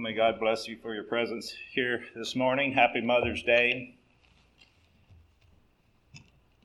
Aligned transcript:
May 0.00 0.12
God 0.12 0.38
bless 0.38 0.68
you 0.68 0.76
for 0.80 0.94
your 0.94 1.02
presence 1.02 1.52
here 1.72 2.04
this 2.14 2.36
morning. 2.36 2.72
Happy 2.72 3.00
Mother's 3.00 3.42
Day. 3.42 3.96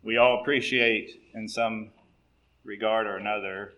We 0.04 0.18
all 0.18 0.42
appreciate, 0.42 1.20
in 1.34 1.48
some 1.48 1.90
regard 2.64 3.08
or 3.08 3.18
another, 3.18 3.74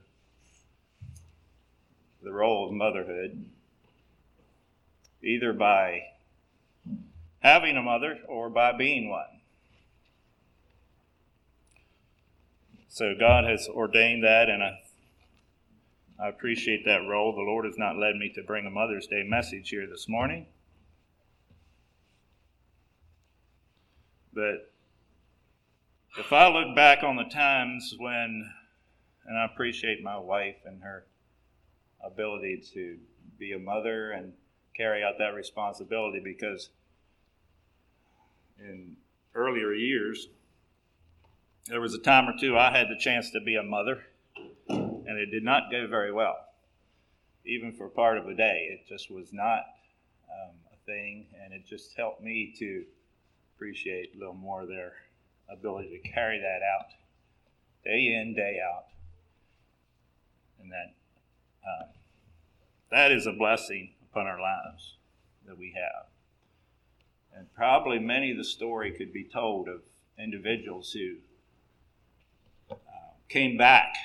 the 2.22 2.34
role 2.34 2.68
of 2.68 2.74
motherhood, 2.74 3.46
either 5.24 5.54
by 5.54 6.02
having 7.40 7.78
a 7.78 7.82
mother 7.82 8.20
or 8.28 8.50
by 8.50 8.74
being 8.74 9.10
one. 9.10 9.40
So 12.90 13.16
God 13.18 13.46
has 13.46 13.70
ordained 13.70 14.26
that, 14.26 14.50
and 14.50 14.62
I, 14.62 14.82
I 16.20 16.30
appreciate 16.30 16.86
that 16.86 17.08
role. 17.08 17.36
The 17.36 17.42
Lord 17.42 17.66
has 17.66 17.78
not 17.78 17.98
led 17.98 18.16
me 18.16 18.32
to 18.36 18.44
bring 18.44 18.66
a 18.66 18.70
Mother's 18.70 19.08
Day 19.08 19.24
message 19.28 19.70
here 19.70 19.86
this 19.86 20.08
morning. 20.08 20.46
But 24.34 24.72
if 26.18 26.32
I 26.32 26.48
look 26.48 26.76
back 26.76 27.04
on 27.04 27.16
the 27.18 27.26
times 27.26 27.96
when, 27.98 28.50
and 29.26 29.38
I 29.38 29.46
appreciate 29.46 30.04
my 30.04 30.18
wife 30.18 30.58
and 30.66 30.82
her 30.84 31.06
ability 32.04 32.64
to 32.74 32.98
be 33.38 33.54
a 33.54 33.60
mother 33.60 34.12
and 34.12 34.34
carry 34.76 35.04
out 35.04 35.18
that 35.20 35.34
responsibility 35.34 36.22
because 36.24 36.70
in 38.60 38.96
earlier 39.34 39.74
years, 39.74 40.30
there 41.68 41.82
was 41.82 41.94
a 41.94 42.00
time 42.00 42.30
or 42.30 42.34
two 42.40 42.58
I 42.58 42.72
had 42.72 42.88
the 42.88 42.98
chance 42.98 43.32
to 43.32 43.42
be 43.42 43.56
a 43.56 43.64
mother, 43.64 44.04
and 45.16 45.24
it 45.24 45.32
did 45.32 45.44
not 45.44 45.72
go 45.72 45.88
very 45.88 46.12
well. 46.12 46.36
Even 47.46 47.72
for 47.72 47.88
part 47.88 48.18
of 48.18 48.28
a 48.28 48.36
day, 48.36 48.68
it 48.72 48.86
just 48.88 49.10
was 49.10 49.32
not 49.32 49.64
um, 50.30 50.56
a 50.74 50.86
thing, 50.86 51.28
and 51.42 51.54
it 51.54 51.66
just 51.66 51.96
helped 51.96 52.22
me 52.22 52.54
to 52.60 52.84
appreciate 53.56 54.12
a 54.14 54.20
little 54.20 54.34
more 54.34 54.66
their 54.66 54.92
ability 55.50 56.02
to 56.02 56.10
carry 56.10 56.38
that 56.40 56.60
out 56.62 56.88
day 57.86 58.14
in, 58.20 58.34
day 58.36 58.60
out. 58.60 58.88
And 60.62 60.70
that 60.72 60.94
uh, 61.64 61.86
that 62.92 63.12
is 63.12 63.26
a 63.26 63.32
blessing 63.32 63.92
upon 64.12 64.28
our 64.28 64.42
lives 64.42 64.96
that 65.48 65.58
we 65.58 65.74
have. 65.76 66.08
And 67.38 67.54
probably 67.54 68.00
many 68.00 68.32
of 68.32 68.38
the 68.38 68.44
story 68.44 68.92
could 68.92 69.14
be 69.14 69.24
told 69.24 69.70
of 69.70 69.82
individuals 70.18 70.92
who 70.92 71.16
came 73.30 73.58
back, 73.58 73.96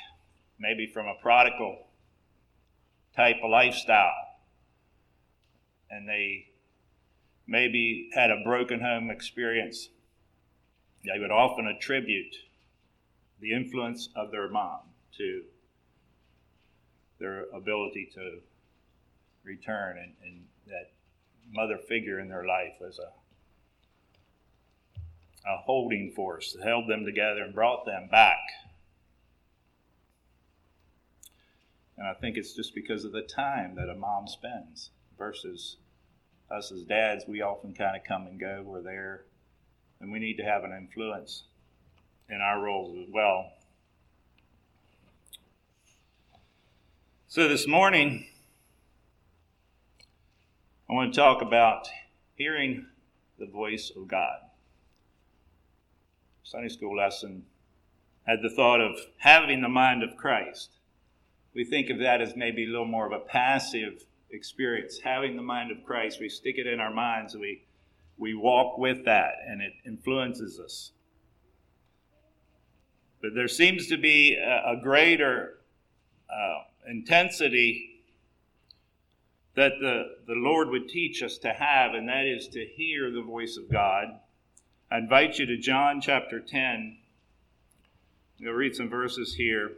maybe 0.60 0.86
from 0.86 1.06
a 1.06 1.14
prodigal 1.20 1.86
type 3.16 3.36
of 3.42 3.50
lifestyle, 3.50 4.36
and 5.90 6.08
they 6.08 6.46
maybe 7.46 8.10
had 8.14 8.30
a 8.30 8.42
broken 8.44 8.80
home 8.80 9.10
experience, 9.10 9.88
they 11.04 11.18
would 11.18 11.32
often 11.32 11.66
attribute 11.66 12.36
the 13.40 13.52
influence 13.52 14.10
of 14.14 14.30
their 14.30 14.48
mom 14.48 14.80
to 15.16 15.42
their 17.18 17.46
ability 17.54 18.10
to 18.14 18.38
return 19.42 19.96
and, 19.98 20.12
and 20.24 20.44
that 20.66 20.92
mother 21.50 21.78
figure 21.88 22.20
in 22.20 22.28
their 22.28 22.46
life 22.46 22.74
was 22.80 22.98
a 22.98 23.10
a 25.46 25.56
holding 25.56 26.10
force 26.10 26.52
that 26.52 26.62
held 26.62 26.88
them 26.88 27.04
together 27.04 27.42
and 27.42 27.54
brought 27.54 27.86
them 27.86 28.06
back 28.10 28.38
And 32.00 32.08
I 32.08 32.14
think 32.14 32.38
it's 32.38 32.54
just 32.54 32.74
because 32.74 33.04
of 33.04 33.12
the 33.12 33.20
time 33.20 33.74
that 33.74 33.90
a 33.90 33.94
mom 33.94 34.26
spends 34.26 34.88
versus 35.18 35.76
us 36.50 36.72
as 36.72 36.82
dads, 36.84 37.26
we 37.28 37.42
often 37.42 37.74
kind 37.74 37.94
of 37.94 38.02
come 38.04 38.26
and 38.26 38.40
go. 38.40 38.62
We're 38.64 38.80
there. 38.80 39.24
And 40.00 40.10
we 40.10 40.18
need 40.18 40.38
to 40.38 40.42
have 40.42 40.64
an 40.64 40.72
influence 40.72 41.42
in 42.30 42.40
our 42.40 42.58
roles 42.58 42.96
as 43.06 43.12
well. 43.12 43.52
So 47.28 47.48
this 47.48 47.68
morning, 47.68 48.26
I 50.88 50.94
want 50.94 51.12
to 51.12 51.20
talk 51.20 51.42
about 51.42 51.86
hearing 52.34 52.86
the 53.38 53.44
voice 53.44 53.92
of 53.94 54.08
God. 54.08 54.38
Sunday 56.44 56.70
school 56.70 56.96
lesson 56.96 57.44
had 58.26 58.38
the 58.40 58.48
thought 58.48 58.80
of 58.80 58.98
having 59.18 59.60
the 59.60 59.68
mind 59.68 60.02
of 60.02 60.16
Christ 60.16 60.70
we 61.54 61.64
think 61.64 61.90
of 61.90 61.98
that 61.98 62.20
as 62.20 62.36
maybe 62.36 62.64
a 62.64 62.68
little 62.68 62.86
more 62.86 63.06
of 63.06 63.12
a 63.12 63.24
passive 63.24 64.04
experience. 64.30 65.00
Having 65.02 65.36
the 65.36 65.42
mind 65.42 65.70
of 65.70 65.84
Christ, 65.84 66.20
we 66.20 66.28
stick 66.28 66.56
it 66.58 66.66
in 66.66 66.80
our 66.80 66.92
minds, 66.92 67.34
we, 67.34 67.62
we 68.16 68.34
walk 68.34 68.78
with 68.78 69.04
that, 69.04 69.32
and 69.46 69.60
it 69.60 69.72
influences 69.84 70.60
us. 70.60 70.92
But 73.20 73.34
there 73.34 73.48
seems 73.48 73.88
to 73.88 73.96
be 73.96 74.36
a, 74.36 74.72
a 74.72 74.80
greater 74.82 75.58
uh, 76.30 76.88
intensity 76.88 78.02
that 79.56 79.72
the, 79.80 80.04
the 80.26 80.34
Lord 80.34 80.70
would 80.70 80.88
teach 80.88 81.22
us 81.22 81.36
to 81.38 81.52
have, 81.52 81.94
and 81.94 82.08
that 82.08 82.24
is 82.24 82.48
to 82.48 82.64
hear 82.64 83.10
the 83.10 83.22
voice 83.22 83.56
of 83.56 83.70
God. 83.70 84.20
I 84.90 84.98
invite 84.98 85.38
you 85.38 85.46
to 85.46 85.56
John 85.56 86.00
chapter 86.00 86.40
10. 86.40 86.96
You'll 88.38 88.54
read 88.54 88.74
some 88.74 88.88
verses 88.88 89.34
here 89.34 89.72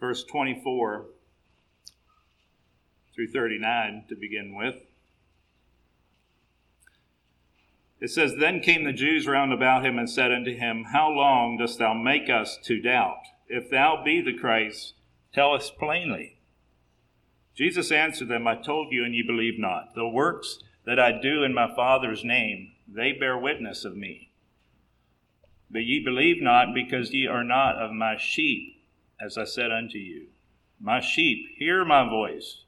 verse 0.00 0.24
24 0.24 1.06
through 3.14 3.28
39 3.28 4.04
to 4.08 4.14
begin 4.14 4.54
with. 4.54 4.76
It 8.00 8.10
says, 8.10 8.34
Then 8.38 8.60
came 8.60 8.84
the 8.84 8.92
Jews 8.92 9.26
round 9.26 9.52
about 9.52 9.84
him 9.84 9.98
and 9.98 10.08
said 10.08 10.30
unto 10.30 10.56
him, 10.56 10.84
How 10.92 11.10
long 11.10 11.58
dost 11.58 11.80
thou 11.80 11.94
make 11.94 12.30
us 12.30 12.56
to 12.64 12.80
doubt? 12.80 13.22
If 13.48 13.70
thou 13.70 14.02
be 14.04 14.20
the 14.20 14.38
Christ, 14.38 14.94
tell 15.34 15.52
us 15.52 15.70
plainly. 15.70 16.38
Jesus 17.56 17.90
answered 17.90 18.28
them, 18.28 18.46
I 18.46 18.54
told 18.54 18.92
you, 18.92 19.04
and 19.04 19.14
ye 19.14 19.24
believe 19.26 19.58
not. 19.58 19.96
The 19.96 20.08
works 20.08 20.60
that 20.86 21.00
I 21.00 21.20
do 21.20 21.42
in 21.42 21.52
my 21.52 21.74
Father's 21.74 22.22
name, 22.24 22.72
they 22.86 23.12
bear 23.12 23.36
witness 23.36 23.84
of 23.84 23.96
me. 23.96 24.30
But 25.68 25.82
ye 25.82 26.00
believe 26.04 26.40
not, 26.40 26.68
because 26.72 27.12
ye 27.12 27.26
are 27.26 27.42
not 27.42 27.76
of 27.76 27.90
my 27.90 28.16
sheep 28.16 28.77
as 29.20 29.36
I 29.36 29.44
said 29.44 29.70
unto 29.70 29.98
you. 29.98 30.26
My 30.80 31.00
sheep 31.00 31.48
hear 31.56 31.84
my 31.84 32.08
voice, 32.08 32.62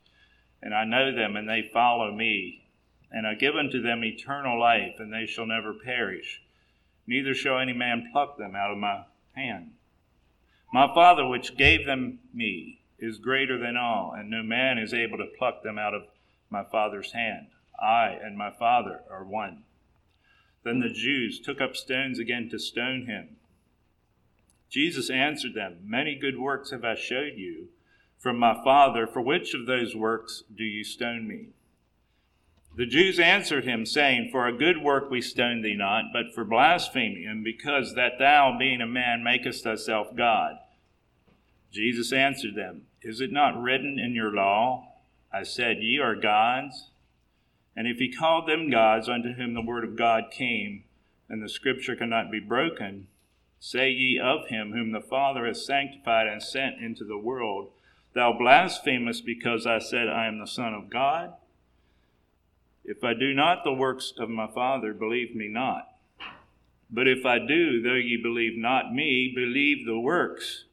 and 0.63 0.75
I 0.75 0.85
know 0.85 1.15
them, 1.15 1.37
and 1.37 1.49
they 1.49 1.71
follow 1.73 2.13
me. 2.13 2.65
And 3.13 3.27
I 3.27 3.35
give 3.35 3.57
unto 3.57 3.81
them 3.81 4.05
eternal 4.05 4.59
life, 4.59 4.97
and 4.99 5.13
they 5.13 5.27
shall 5.27 5.47
never 5.47 5.75
perish, 5.75 6.43
neither 7.07 7.35
shall 7.35 7.59
any 7.59 7.73
man 7.73 8.09
pluck 8.13 8.39
them 8.39 8.55
out 8.55 8.71
of 8.71 8.79
my 8.79 9.05
hand. 9.35 9.73
My 10.73 10.93
Father, 10.95 11.27
which 11.27 11.57
gave 11.57 11.87
them 11.87 12.21
me, 12.33 12.81
is 12.99 13.19
greater 13.19 13.59
than 13.59 13.77
all, 13.77 14.13
and 14.17 14.31
no 14.31 14.43
man 14.43 14.79
is 14.79 14.95
able 14.95 15.19
to 15.19 15.27
pluck 15.39 15.63
them 15.63 15.79
out 15.79 15.95
of 15.95 16.03
my 16.51 16.63
Father's 16.63 17.13
hand. 17.13 17.47
I 17.81 18.09
and 18.11 18.37
my 18.37 18.51
Father 18.51 19.01
are 19.11 19.25
one. 19.25 19.65
Then 20.63 20.81
the 20.81 20.91
Jews 20.91 21.41
took 21.41 21.61
up 21.61 21.75
stones 21.75 22.19
again 22.19 22.49
to 22.51 22.59
stone 22.59 23.07
him. 23.07 23.37
Jesus 24.71 25.11
answered 25.11 25.55
them, 25.55 25.79
Many 25.85 26.15
good 26.15 26.39
works 26.39 26.71
have 26.71 26.85
I 26.85 26.95
showed 26.95 27.37
you 27.37 27.69
from 28.19 28.39
my 28.39 28.55
Father. 28.63 29.07
For 29.07 29.21
which 29.21 29.53
of 29.53 29.67
those 29.67 29.97
works 29.97 30.45
do 30.55 30.63
you 30.63 30.85
stone 30.85 31.27
me? 31.27 31.49
The 32.77 32.87
Jews 32.87 33.19
answered 33.19 33.65
him, 33.65 33.85
saying, 33.85 34.29
For 34.31 34.47
a 34.47 34.57
good 34.57 34.81
work 34.81 35.11
we 35.11 35.21
stone 35.21 35.63
thee 35.63 35.75
not, 35.75 36.13
but 36.13 36.33
for 36.33 36.45
blasphemy, 36.45 37.25
and 37.25 37.43
because 37.43 37.95
that 37.95 38.19
thou, 38.21 38.57
being 38.57 38.81
a 38.81 38.87
man, 38.87 39.25
makest 39.25 39.65
thyself 39.65 40.15
God. 40.17 40.59
Jesus 41.73 42.13
answered 42.13 42.55
them, 42.55 42.83
Is 43.03 43.21
it 43.21 43.33
not 43.33 43.61
written 43.61 43.99
in 43.99 44.15
your 44.15 44.33
law, 44.33 44.93
I 45.33 45.43
said, 45.43 45.79
Ye 45.83 45.99
are 45.99 46.15
gods? 46.15 46.91
And 47.75 47.89
if 47.89 47.99
he 47.99 48.13
called 48.13 48.49
them 48.49 48.71
gods 48.71 49.09
unto 49.09 49.33
whom 49.33 49.55
the 49.55 49.63
word 49.63 49.83
of 49.83 49.97
God 49.97 50.31
came, 50.31 50.85
and 51.29 51.43
the 51.43 51.49
scripture 51.49 51.97
cannot 51.97 52.31
be 52.31 52.41
broken, 52.41 53.09
Say 53.61 53.91
ye 53.91 54.19
of 54.19 54.49
him 54.49 54.73
whom 54.73 54.91
the 54.91 55.03
Father 55.03 55.47
has 55.47 55.65
sanctified 55.65 56.27
and 56.27 56.43
sent 56.43 56.83
into 56.83 57.05
the 57.05 57.19
world, 57.19 57.71
Thou 58.15 58.33
blasphemest 58.33 59.25
because 59.25 59.67
I 59.67 59.79
said, 59.79 60.09
I 60.09 60.27
am 60.27 60.41
the 60.41 60.47
Son 60.47 60.75
of 60.75 60.91
God? 60.91 61.35
If 62.85 63.05
I 63.05 63.15
do 63.15 63.35
not 63.35 63.63
the 63.63 63.73
works 63.73 64.13
of 64.19 64.31
my 64.31 64.49
Father, 64.49 64.93
believe 64.95 65.37
me 65.37 65.47
not. 65.47 65.89
But 66.91 67.07
if 67.07 67.25
I 67.25 67.39
do, 67.39 67.81
though 67.81 67.95
ye 67.95 68.19
believe 68.21 68.57
not 68.57 68.93
me, 68.93 69.31
believe 69.33 69.87
the 69.87 70.01
works, 70.01 70.65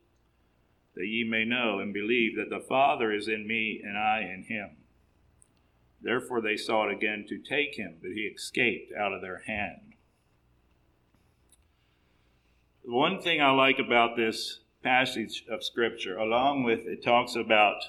that 0.96 1.06
ye 1.06 1.24
may 1.24 1.46
know 1.46 1.80
and 1.80 1.94
believe 1.94 2.36
that 2.38 2.50
the 2.50 2.66
Father 2.66 3.12
is 3.12 3.28
in 3.28 3.46
me 3.46 3.82
and 3.84 3.98
I 3.98 4.22
in 4.22 4.46
him. 4.46 4.78
Therefore 6.02 6.42
they 6.42 6.58
sought 6.58 6.90
again 6.90 7.26
to 7.30 7.38
take 7.38 7.76
him, 7.76 7.98
but 8.02 8.12
he 8.12 8.22
escaped 8.22 8.92
out 8.98 9.14
of 9.14 9.22
their 9.22 9.44
hand. 9.46 9.87
One 12.90 13.22
thing 13.22 13.42
I 13.42 13.50
like 13.50 13.80
about 13.80 14.16
this 14.16 14.60
passage 14.82 15.44
of 15.52 15.62
Scripture, 15.62 16.16
along 16.16 16.64
with 16.64 16.88
it 16.88 17.04
talks 17.04 17.36
about 17.36 17.82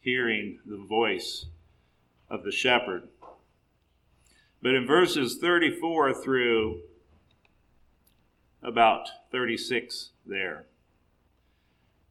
hearing 0.00 0.58
the 0.64 0.78
voice 0.78 1.44
of 2.30 2.44
the 2.44 2.50
shepherd. 2.50 3.08
But 4.62 4.74
in 4.74 4.86
verses 4.86 5.36
34 5.38 6.14
through 6.14 6.80
about 8.62 9.08
36 9.30 10.12
there, 10.24 10.64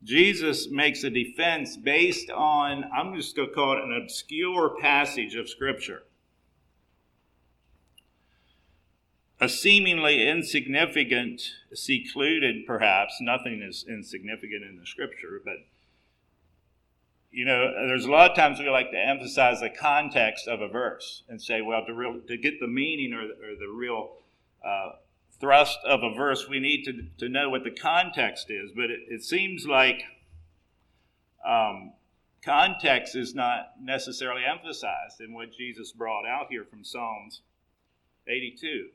Jesus 0.04 0.69
makes 0.69 1.04
a 1.04 1.10
defense 1.10 1.75
based 1.75 2.30
on, 2.30 2.86
I'm 2.95 3.16
just 3.16 3.36
going 3.36 3.50
to 3.50 3.56
call 3.56 3.80
it 3.80 3.83
an 3.83 4.00
obscure 4.00 4.78
passage 4.80 5.33
of 5.33 5.50
Scripture. 5.50 6.04
A 9.39 9.48
seemingly 9.48 10.28
insignificant, 10.28 11.42
secluded 11.74 12.66
perhaps, 12.66 13.18
nothing 13.22 13.62
is 13.62 13.86
insignificant 13.88 14.63
in 14.63 14.78
the 14.80 14.86
Scripture, 14.86 15.42
but 15.45 15.57
you 17.30 17.45
know, 17.45 17.72
there's 17.88 18.06
a 18.06 18.12
lot 18.12 18.31
of 18.31 18.38
times 18.38 18.60
we 18.60 18.68
like 18.68 18.89
to 18.89 18.98
emphasize 18.98 19.60
the 19.60 19.69
context 19.69 20.48
of 20.48 20.62
a 20.62 20.68
verse 20.68 21.22
and 21.30 21.39
say, 21.39 21.62
well, 21.62 21.86
to, 21.86 21.94
real, 21.94 22.19
to 22.28 22.38
get 22.38 22.60
the 22.60 22.68
meaning 22.68 23.13
or, 23.13 23.22
or 23.22 23.56
the 23.60 23.72
real 23.72 24.13
uh, 24.66 24.94
thrust 25.40 25.78
of 25.86 26.01
a 26.01 26.16
verse, 26.16 26.48
we 26.50 26.60
need 26.60 26.83
to, 26.86 27.04
to 27.19 27.30
know 27.30 27.50
what 27.50 27.63
the 27.63 27.72
context 27.72 28.50
is. 28.50 28.72
But 28.75 28.86
it, 28.86 29.01
it 29.07 29.24
seems 29.24 29.68
like 29.68 30.04
um, 31.45 31.94
context 32.44 33.16
is 33.16 33.36
not 33.36 33.74
necessarily 33.80 34.42
emphasized 34.44 35.22
in 35.22 35.33
what 35.33 35.54
Jesus 35.54 35.92
brought 35.92 36.25
out 36.25 36.48
here 36.50 36.66
from 36.66 36.83
Psalms 36.83 37.42
82. 38.28 38.88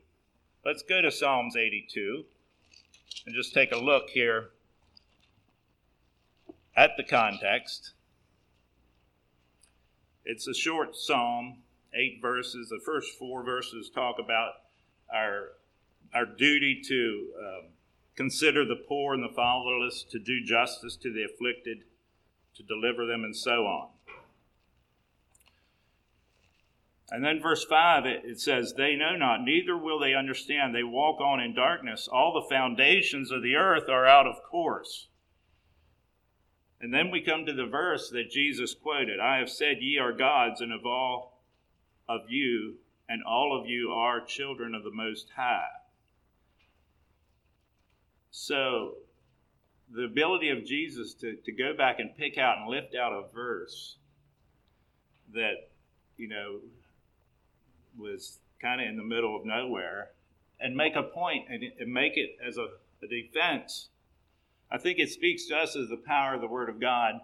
Let's 0.65 0.81
go 0.81 1.01
to 1.01 1.11
Psalms 1.11 1.57
82 1.57 2.23
and 3.25 3.35
just 3.35 3.53
take 3.53 3.73
a 3.73 3.77
look 3.77 4.11
here 4.11 4.51
at 6.77 6.91
the 6.95 7.03
context. 7.03 7.91
It's 10.23 10.47
a 10.47 10.53
short 10.53 10.95
psalm, 10.95 11.57
eight 11.93 12.19
verses. 12.21 12.69
The 12.69 12.79
first 12.85 13.17
four 13.19 13.43
verses 13.43 13.91
talk 13.93 14.19
about 14.19 14.53
our 15.13 15.49
our 16.15 16.25
duty 16.25 16.81
to 16.87 17.33
um, 17.37 17.65
consider 18.15 18.63
the 18.63 18.75
poor 18.87 19.15
and 19.15 19.23
the 19.23 19.33
fatherless, 19.35 20.05
to 20.11 20.19
do 20.19 20.45
justice 20.45 20.95
to 20.95 21.11
the 21.11 21.25
afflicted, 21.25 21.83
to 22.55 22.63
deliver 22.63 23.05
them, 23.05 23.25
and 23.25 23.35
so 23.35 23.65
on. 23.65 23.89
And 27.11 27.23
then 27.23 27.41
verse 27.41 27.63
5, 27.65 28.05
it, 28.05 28.21
it, 28.23 28.39
says, 28.39 28.73
They 28.75 28.95
know 28.95 29.15
not, 29.15 29.43
neither 29.43 29.77
will 29.77 29.99
they 29.99 30.13
understand. 30.13 30.73
They 30.73 30.83
walk 30.83 31.19
on 31.19 31.39
in 31.39 31.53
darkness. 31.53 32.07
All 32.11 32.33
the 32.33 32.49
foundations 32.49 33.29
of 33.29 33.43
the 33.43 33.55
earth 33.55 33.89
are 33.89 34.07
out 34.07 34.25
of 34.25 34.41
course. 34.43 35.07
And 36.79 36.93
then 36.93 37.11
we 37.11 37.21
come 37.21 37.45
to 37.45 37.53
the 37.53 37.65
verse 37.65 38.09
that 38.09 38.31
Jesus 38.31 38.73
quoted 38.73 39.19
I 39.19 39.37
have 39.37 39.49
said, 39.49 39.77
Ye 39.79 39.97
are 39.97 40.11
gods, 40.11 40.59
and 40.59 40.73
of 40.73 40.85
all 40.85 41.41
of 42.09 42.21
you, 42.29 42.75
and 43.07 43.23
all 43.23 43.57
of 43.57 43.67
you 43.67 43.91
are 43.91 44.19
children 44.19 44.73
of 44.75 44.83
the 44.83 44.91
Most 44.91 45.29
High. 45.35 45.67
So, 48.31 48.95
the 49.93 50.03
ability 50.05 50.49
of 50.49 50.65
Jesus 50.65 51.13
to, 51.15 51.35
to 51.35 51.51
go 51.51 51.73
back 51.77 51.99
and 51.99 52.17
pick 52.17 52.37
out 52.37 52.57
and 52.57 52.69
lift 52.69 52.95
out 52.95 53.13
a 53.13 53.31
verse 53.33 53.97
that, 55.33 55.69
you 56.17 56.27
know, 56.27 56.59
was 57.97 58.39
kind 58.61 58.81
of 58.81 58.87
in 58.87 58.97
the 58.97 59.03
middle 59.03 59.35
of 59.35 59.45
nowhere 59.45 60.09
and 60.59 60.75
make 60.75 60.95
a 60.95 61.03
point 61.03 61.45
and, 61.49 61.63
and 61.79 61.93
make 61.93 62.17
it 62.17 62.37
as 62.45 62.57
a, 62.57 62.67
a 63.03 63.07
defense. 63.07 63.89
I 64.71 64.77
think 64.77 64.99
it 64.99 65.09
speaks 65.09 65.45
to 65.47 65.57
us 65.57 65.75
as 65.75 65.89
the 65.89 65.97
power 65.97 66.35
of 66.35 66.41
the 66.41 66.47
Word 66.47 66.69
of 66.69 66.79
God 66.79 67.21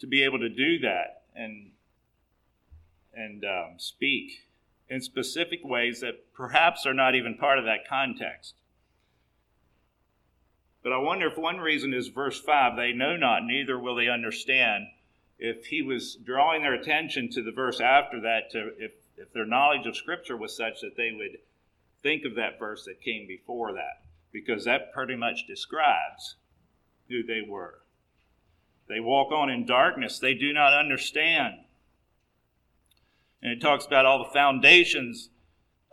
to 0.00 0.06
be 0.06 0.22
able 0.24 0.38
to 0.40 0.48
do 0.48 0.78
that 0.80 1.22
and 1.34 1.70
and 3.12 3.44
um, 3.44 3.74
speak 3.76 4.44
in 4.88 5.00
specific 5.00 5.60
ways 5.64 6.00
that 6.00 6.32
perhaps 6.32 6.86
are 6.86 6.94
not 6.94 7.14
even 7.14 7.36
part 7.36 7.58
of 7.58 7.64
that 7.64 7.88
context. 7.88 8.54
But 10.82 10.92
I 10.92 10.98
wonder 10.98 11.26
if 11.26 11.36
one 11.36 11.58
reason 11.58 11.92
is 11.92 12.08
verse 12.08 12.40
5 12.40 12.76
they 12.76 12.92
know 12.92 13.16
not, 13.16 13.44
neither 13.44 13.78
will 13.78 13.94
they 13.94 14.08
understand. 14.08 14.86
If 15.38 15.66
he 15.66 15.82
was 15.82 16.16
drawing 16.16 16.62
their 16.62 16.74
attention 16.74 17.30
to 17.30 17.42
the 17.42 17.52
verse 17.52 17.80
after 17.80 18.20
that, 18.20 18.50
to 18.52 18.72
if, 18.78 18.92
if 19.20 19.32
their 19.32 19.46
knowledge 19.46 19.86
of 19.86 19.96
Scripture 19.96 20.36
was 20.36 20.56
such 20.56 20.80
that 20.80 20.96
they 20.96 21.12
would 21.12 21.38
think 22.02 22.24
of 22.24 22.34
that 22.36 22.58
verse 22.58 22.84
that 22.84 23.02
came 23.02 23.26
before 23.26 23.72
that, 23.72 24.02
because 24.32 24.64
that 24.64 24.92
pretty 24.92 25.16
much 25.16 25.46
describes 25.46 26.36
who 27.08 27.22
they 27.22 27.42
were. 27.46 27.80
They 28.88 29.00
walk 29.00 29.30
on 29.32 29.50
in 29.50 29.66
darkness, 29.66 30.18
they 30.18 30.34
do 30.34 30.52
not 30.52 30.72
understand. 30.72 31.54
And 33.42 33.52
it 33.52 33.60
talks 33.60 33.86
about 33.86 34.06
all 34.06 34.18
the 34.18 34.32
foundations 34.32 35.30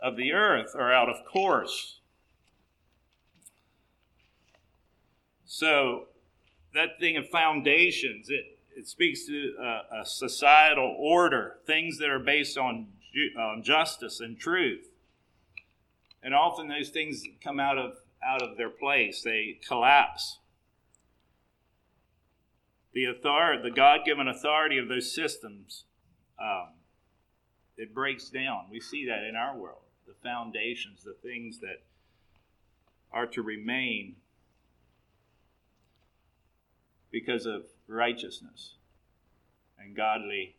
of 0.00 0.16
the 0.16 0.32
earth 0.32 0.74
are 0.74 0.92
out 0.92 1.08
of 1.08 1.24
course. 1.24 2.00
So 5.44 6.06
that 6.74 7.00
thing 7.00 7.16
of 7.16 7.28
foundations, 7.28 8.28
it, 8.30 8.58
it 8.76 8.86
speaks 8.86 9.26
to 9.26 9.54
a, 9.60 10.00
a 10.02 10.06
societal 10.06 10.94
order, 10.98 11.56
things 11.66 11.98
that 11.98 12.10
are 12.10 12.18
based 12.18 12.58
on, 12.58 12.88
on 13.38 13.62
justice 13.62 14.20
and 14.20 14.38
truth. 14.38 14.88
And 16.22 16.34
often 16.34 16.68
those 16.68 16.90
things 16.90 17.22
come 17.42 17.60
out 17.60 17.78
of 17.78 17.92
out 18.26 18.42
of 18.42 18.56
their 18.56 18.70
place. 18.70 19.22
They 19.22 19.60
collapse. 19.66 20.38
The 22.92 23.04
authority, 23.04 23.62
the 23.62 23.74
God-given 23.74 24.26
authority 24.26 24.78
of 24.78 24.88
those 24.88 25.14
systems, 25.14 25.84
um, 26.40 26.70
it 27.76 27.94
breaks 27.94 28.28
down. 28.28 28.64
We 28.72 28.80
see 28.80 29.06
that 29.06 29.22
in 29.22 29.36
our 29.36 29.56
world. 29.56 29.82
The 30.06 30.14
foundations, 30.22 31.04
the 31.04 31.14
things 31.22 31.60
that 31.60 31.82
are 33.12 33.26
to 33.26 33.42
remain 33.42 34.16
because 37.12 37.46
of 37.46 37.66
righteousness 37.86 38.74
and 39.78 39.96
godly 39.96 40.56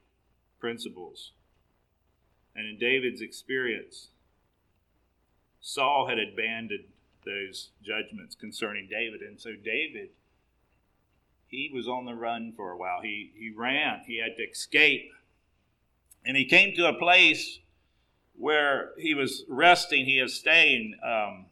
principles. 0.59 1.33
And 2.59 2.67
in 2.67 2.77
David's 2.77 3.21
experience, 3.21 4.09
Saul 5.61 6.09
had 6.09 6.17
abandoned 6.19 6.83
those 7.25 7.69
judgments 7.81 8.35
concerning 8.35 8.89
David. 8.89 9.21
And 9.21 9.39
so 9.39 9.51
David, 9.51 10.09
he 11.47 11.71
was 11.73 11.87
on 11.87 12.03
the 12.03 12.15
run 12.15 12.51
for 12.57 12.71
a 12.71 12.77
while. 12.77 12.99
He, 13.01 13.31
he 13.33 13.49
ran, 13.49 14.01
he 14.05 14.19
had 14.19 14.35
to 14.35 14.43
escape. 14.43 15.09
And 16.25 16.35
he 16.35 16.43
came 16.43 16.75
to 16.75 16.89
a 16.89 16.93
place 16.93 17.59
where 18.37 18.89
he 18.97 19.13
was 19.13 19.45
resting, 19.47 20.05
he 20.05 20.21
was 20.21 20.33
staying 20.33 20.95
um, 21.01 21.45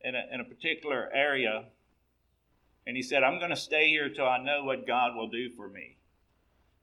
in, 0.00 0.14
a, 0.14 0.22
in 0.32 0.40
a 0.42 0.44
particular 0.44 1.10
area 1.12 1.64
and 2.86 2.96
he 2.96 3.02
said, 3.02 3.24
I'm 3.24 3.40
going 3.40 3.50
to 3.50 3.56
stay 3.56 3.88
here 3.88 4.08
till 4.10 4.28
I 4.28 4.38
know 4.38 4.62
what 4.62 4.86
God 4.86 5.16
will 5.16 5.28
do 5.28 5.50
for 5.56 5.68
me. 5.68 5.96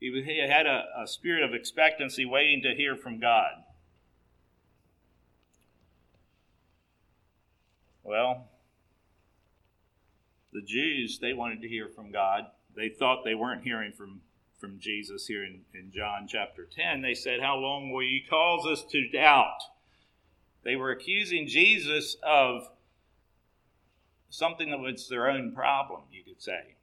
He, 0.01 0.09
he 0.25 0.39
had 0.39 0.65
a, 0.65 0.85
a 1.03 1.07
spirit 1.07 1.43
of 1.43 1.53
expectancy 1.53 2.25
waiting 2.25 2.63
to 2.63 2.75
hear 2.75 2.97
from 2.97 3.19
God. 3.19 3.51
Well, 8.03 8.47
the 10.51 10.63
Jews, 10.63 11.19
they 11.19 11.33
wanted 11.33 11.61
to 11.61 11.69
hear 11.69 11.87
from 11.87 12.11
God. 12.11 12.47
They 12.75 12.89
thought 12.89 13.23
they 13.23 13.35
weren't 13.35 13.63
hearing 13.63 13.91
from, 13.91 14.21
from 14.59 14.79
Jesus 14.79 15.27
here 15.27 15.45
in, 15.45 15.61
in 15.75 15.91
John 15.91 16.27
chapter 16.27 16.65
10. 16.65 17.03
They 17.03 17.13
said, 17.13 17.39
How 17.39 17.57
long 17.57 17.91
will 17.91 18.03
you 18.03 18.21
cause 18.27 18.65
us 18.65 18.83
to 18.91 19.07
doubt? 19.07 19.59
They 20.63 20.75
were 20.75 20.89
accusing 20.89 21.47
Jesus 21.47 22.17
of 22.23 22.69
something 24.31 24.71
that 24.71 24.79
was 24.79 25.07
their 25.07 25.29
own 25.29 25.53
problem, 25.53 26.01
you 26.11 26.23
could 26.23 26.41
say. 26.41 26.75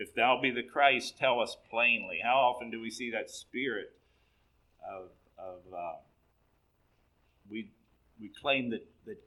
If 0.00 0.14
thou 0.14 0.40
be 0.40 0.50
the 0.50 0.62
Christ, 0.62 1.18
tell 1.18 1.40
us 1.40 1.58
plainly. 1.68 2.20
How 2.24 2.36
often 2.36 2.70
do 2.70 2.80
we 2.80 2.90
see 2.90 3.10
that 3.10 3.28
spirit 3.28 3.92
of, 4.90 5.10
of 5.38 5.58
uh, 5.76 5.96
we, 7.50 7.70
we 8.18 8.30
claim 8.30 8.70
that, 8.70 8.82
that, 9.04 9.22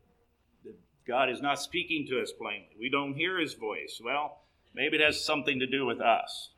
that 0.66 0.76
God 1.06 1.30
is 1.30 1.44
not 1.44 1.62
speaking 1.62 2.08
to 2.08 2.20
us 2.20 2.32
plainly. 2.32 2.76
We 2.80 2.90
don't 2.90 3.14
hear 3.14 3.40
his 3.40 3.54
voice. 3.54 4.02
Well, 4.04 4.40
maybe 4.74 4.98
it 4.98 5.04
has 5.04 5.24
something 5.24 5.60
to 5.60 5.68
do 5.68 5.86
with 5.86 6.02
us 6.02 6.50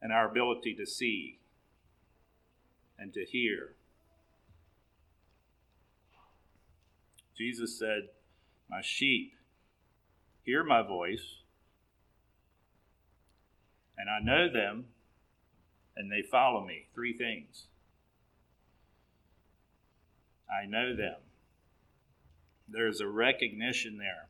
and 0.00 0.12
our 0.12 0.30
ability 0.30 0.76
to 0.76 0.86
see 0.86 1.40
and 3.00 3.12
to 3.14 3.24
hear. 3.24 3.74
Jesus 7.36 7.76
said, 7.76 8.10
My 8.70 8.80
sheep 8.80 9.32
hear 10.44 10.62
my 10.62 10.82
voice, 10.82 11.41
and 13.96 14.08
I 14.10 14.20
know 14.20 14.52
them, 14.52 14.86
and 15.96 16.10
they 16.10 16.22
follow 16.22 16.64
me. 16.64 16.86
Three 16.94 17.16
things. 17.16 17.66
I 20.50 20.66
know 20.66 20.94
them. 20.94 21.16
There's 22.68 23.00
a 23.00 23.06
recognition 23.06 23.98
there 23.98 24.28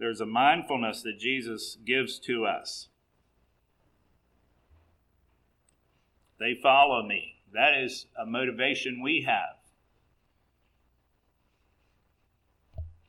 there's 0.00 0.22
a 0.22 0.26
mindfulness 0.26 1.02
that 1.02 1.18
Jesus 1.18 1.76
gives 1.84 2.18
to 2.20 2.46
us. 2.46 2.88
They 6.40 6.58
follow 6.60 7.06
me. 7.06 7.34
That 7.52 7.74
is 7.74 8.06
a 8.18 8.24
motivation 8.24 9.02
we 9.02 9.26
have. 9.28 9.58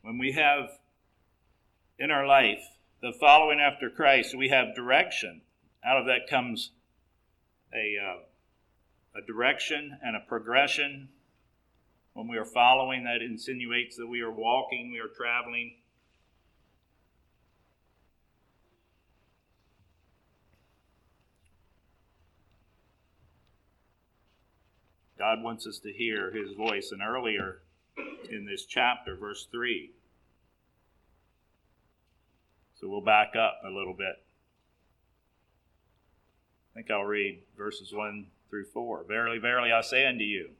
When 0.02 0.18
we 0.18 0.32
have 0.32 0.68
in 2.02 2.10
our 2.10 2.26
life 2.26 2.64
the 3.00 3.12
following 3.12 3.60
after 3.60 3.88
Christ, 3.88 4.36
we 4.36 4.48
have 4.48 4.74
direction. 4.74 5.40
Out 5.84 5.98
of 5.98 6.06
that 6.06 6.28
comes 6.28 6.72
a, 7.72 7.96
uh, 7.96 9.18
a 9.20 9.24
direction 9.24 9.98
and 10.02 10.16
a 10.16 10.20
progression. 10.20 11.10
When 12.12 12.26
we 12.26 12.36
are 12.38 12.44
following, 12.44 13.04
that 13.04 13.22
insinuates 13.22 13.96
that 13.98 14.08
we 14.08 14.20
are 14.20 14.32
walking, 14.32 14.90
we 14.90 14.98
are 14.98 15.14
traveling. 15.16 15.76
God 25.16 25.40
wants 25.40 25.68
us 25.68 25.78
to 25.78 25.92
hear 25.92 26.32
his 26.32 26.52
voice. 26.56 26.90
And 26.90 27.00
earlier 27.00 27.60
in 28.28 28.44
this 28.44 28.66
chapter, 28.66 29.14
verse 29.14 29.46
3. 29.52 29.92
So 32.82 32.88
we'll 32.88 33.00
back 33.00 33.36
up 33.36 33.60
a 33.64 33.70
little 33.70 33.94
bit. 33.94 34.16
I 36.72 36.74
think 36.74 36.90
I'll 36.90 37.04
read 37.04 37.42
verses 37.56 37.92
1 37.94 38.26
through 38.50 38.64
4. 38.64 39.04
Verily, 39.06 39.38
verily, 39.38 39.70
I 39.70 39.82
say 39.82 40.04
unto 40.04 40.24
you, 40.24 40.50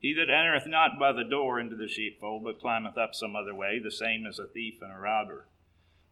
he 0.00 0.12
that 0.14 0.28
entereth 0.28 0.66
not 0.66 0.98
by 0.98 1.12
the 1.12 1.22
door 1.22 1.60
into 1.60 1.76
the 1.76 1.86
sheepfold, 1.86 2.42
but 2.42 2.60
climbeth 2.60 2.98
up 2.98 3.14
some 3.14 3.36
other 3.36 3.54
way, 3.54 3.78
the 3.78 3.92
same 3.92 4.26
is 4.26 4.40
a 4.40 4.48
thief 4.48 4.82
and 4.82 4.90
a 4.90 4.98
robber. 4.98 5.46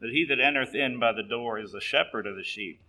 But 0.00 0.10
he 0.10 0.24
that 0.26 0.38
entereth 0.38 0.76
in 0.76 1.00
by 1.00 1.12
the 1.12 1.24
door 1.24 1.58
is 1.58 1.72
the 1.72 1.80
shepherd 1.80 2.28
of 2.28 2.36
the 2.36 2.44
sheep. 2.44 2.80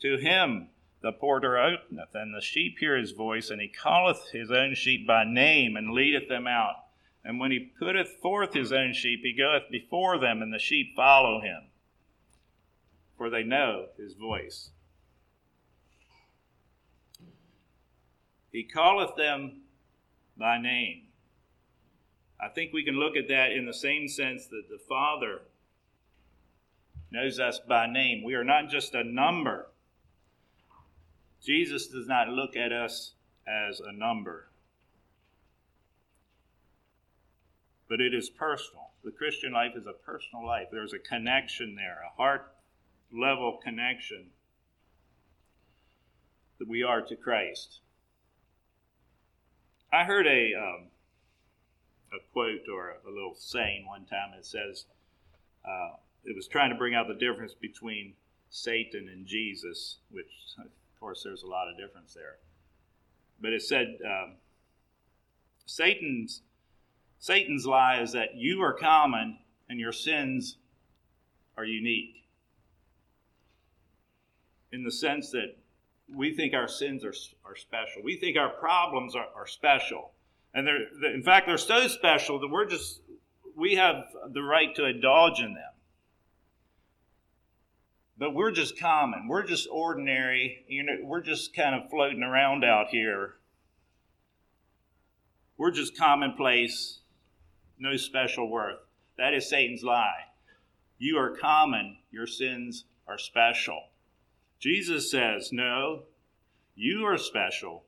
To 0.00 0.16
him 0.16 0.68
the 1.02 1.12
porter 1.12 1.58
openeth, 1.58 2.14
and 2.14 2.34
the 2.34 2.40
sheep 2.40 2.78
hear 2.78 2.96
his 2.96 3.12
voice, 3.12 3.50
and 3.50 3.60
he 3.60 3.68
calleth 3.68 4.30
his 4.32 4.50
own 4.50 4.74
sheep 4.74 5.06
by 5.06 5.24
name, 5.24 5.76
and 5.76 5.92
leadeth 5.92 6.30
them 6.30 6.46
out. 6.46 6.86
And 7.22 7.38
when 7.38 7.50
he 7.50 7.70
putteth 7.78 8.16
forth 8.22 8.54
his 8.54 8.72
own 8.72 8.94
sheep, 8.94 9.20
he 9.22 9.34
goeth 9.34 9.70
before 9.70 10.18
them, 10.18 10.40
and 10.40 10.54
the 10.54 10.58
sheep 10.58 10.96
follow 10.96 11.42
him, 11.42 11.67
for 13.18 13.28
they 13.28 13.42
know 13.42 13.88
his 13.98 14.14
voice. 14.14 14.70
He 18.50 18.64
calleth 18.64 19.14
them 19.16 19.62
by 20.38 20.58
name. 20.58 21.02
I 22.40 22.48
think 22.48 22.72
we 22.72 22.84
can 22.84 22.94
look 22.94 23.16
at 23.16 23.28
that 23.28 23.52
in 23.52 23.66
the 23.66 23.74
same 23.74 24.08
sense 24.08 24.46
that 24.46 24.68
the 24.70 24.78
Father 24.88 25.42
knows 27.10 27.38
us 27.38 27.60
by 27.68 27.86
name. 27.86 28.24
We 28.24 28.34
are 28.34 28.44
not 28.44 28.70
just 28.70 28.94
a 28.94 29.04
number 29.04 29.66
Jesus 31.44 31.86
does 31.86 32.06
not 32.06 32.28
look 32.28 32.56
at 32.56 32.72
us 32.72 33.12
as 33.46 33.80
a 33.80 33.92
number, 33.92 34.48
but 37.88 38.00
it 38.00 38.12
is 38.12 38.28
personal. 38.28 38.90
The 39.04 39.12
Christian 39.12 39.52
life 39.52 39.72
is 39.76 39.86
a 39.86 39.92
personal 39.92 40.44
life. 40.44 40.66
There's 40.70 40.92
a 40.92 40.98
connection 40.98 41.76
there, 41.76 42.02
a 42.04 42.16
heart 42.16 42.52
level 43.12 43.58
connection 43.62 44.26
that 46.58 46.68
we 46.68 46.82
are 46.82 47.00
to 47.02 47.16
Christ. 47.16 47.80
I 49.92 50.04
heard 50.04 50.26
a 50.26 50.52
um, 50.54 50.86
a 52.12 52.32
quote 52.32 52.68
or 52.72 52.96
a, 53.06 53.10
little 53.10 53.34
saying 53.36 53.86
one 53.86 54.04
time. 54.04 54.30
It 54.36 54.44
says 54.44 54.84
uh, 55.64 55.96
it 56.24 56.34
was 56.34 56.46
trying 56.46 56.70
to 56.70 56.76
bring 56.76 56.94
out 56.94 57.08
the 57.08 57.14
difference 57.14 57.54
between 57.54 58.14
Satan 58.50 59.08
and 59.08 59.26
Jesus, 59.26 59.98
which 60.10 60.30
of 60.58 61.00
course, 61.00 61.22
there's 61.22 61.42
a 61.42 61.46
lot 61.46 61.68
of 61.68 61.78
difference 61.78 62.14
there. 62.14 62.36
But 63.40 63.52
it 63.52 63.62
said 63.62 63.98
um, 64.04 64.34
Satan's 65.64 66.42
Satan's 67.18 67.66
lie 67.66 68.00
is 68.00 68.12
that 68.12 68.36
you 68.36 68.62
are 68.62 68.72
common 68.72 69.38
and 69.68 69.78
your 69.80 69.92
sins 69.92 70.56
are 71.56 71.64
unique. 71.64 72.24
In 74.72 74.84
the 74.84 74.92
sense 74.92 75.30
that 75.30 75.56
we 76.14 76.34
think 76.34 76.54
our 76.54 76.68
sins 76.68 77.04
are, 77.04 77.14
are 77.44 77.56
special. 77.56 78.02
We 78.02 78.16
think 78.16 78.36
our 78.36 78.50
problems 78.50 79.14
are, 79.14 79.28
are 79.34 79.46
special. 79.46 80.12
And 80.54 80.66
they're, 80.66 81.14
in 81.14 81.22
fact, 81.22 81.46
they're 81.46 81.58
so 81.58 81.88
special 81.88 82.40
that 82.40 82.48
we're 82.48 82.66
just, 82.66 83.00
we 83.56 83.74
have 83.76 84.04
the 84.32 84.42
right 84.42 84.74
to 84.76 84.86
indulge 84.86 85.40
in 85.40 85.54
them. 85.54 85.72
But 88.18 88.34
we're 88.34 88.50
just 88.50 88.78
common. 88.78 89.28
We're 89.28 89.46
just 89.46 89.68
ordinary. 89.70 90.64
You 90.68 90.82
know, 90.82 90.96
we're 91.02 91.20
just 91.20 91.54
kind 91.54 91.74
of 91.74 91.88
floating 91.90 92.22
around 92.22 92.64
out 92.64 92.88
here. 92.88 93.34
We're 95.56 95.70
just 95.70 95.96
commonplace, 95.98 97.00
no 97.78 97.96
special 97.96 98.48
worth. 98.48 98.78
That 99.18 99.34
is 99.34 99.48
Satan's 99.48 99.82
lie. 99.82 100.26
You 100.98 101.16
are 101.18 101.36
common, 101.36 101.98
your 102.10 102.26
sins 102.26 102.84
are 103.06 103.18
special. 103.18 103.80
Jesus 104.58 105.10
says, 105.10 105.50
No, 105.52 106.02
you 106.74 107.04
are 107.06 107.18
special, 107.18 107.84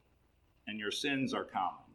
and 0.66 0.78
your 0.78 0.90
sins 0.90 1.34
are 1.34 1.44
common. 1.44 1.90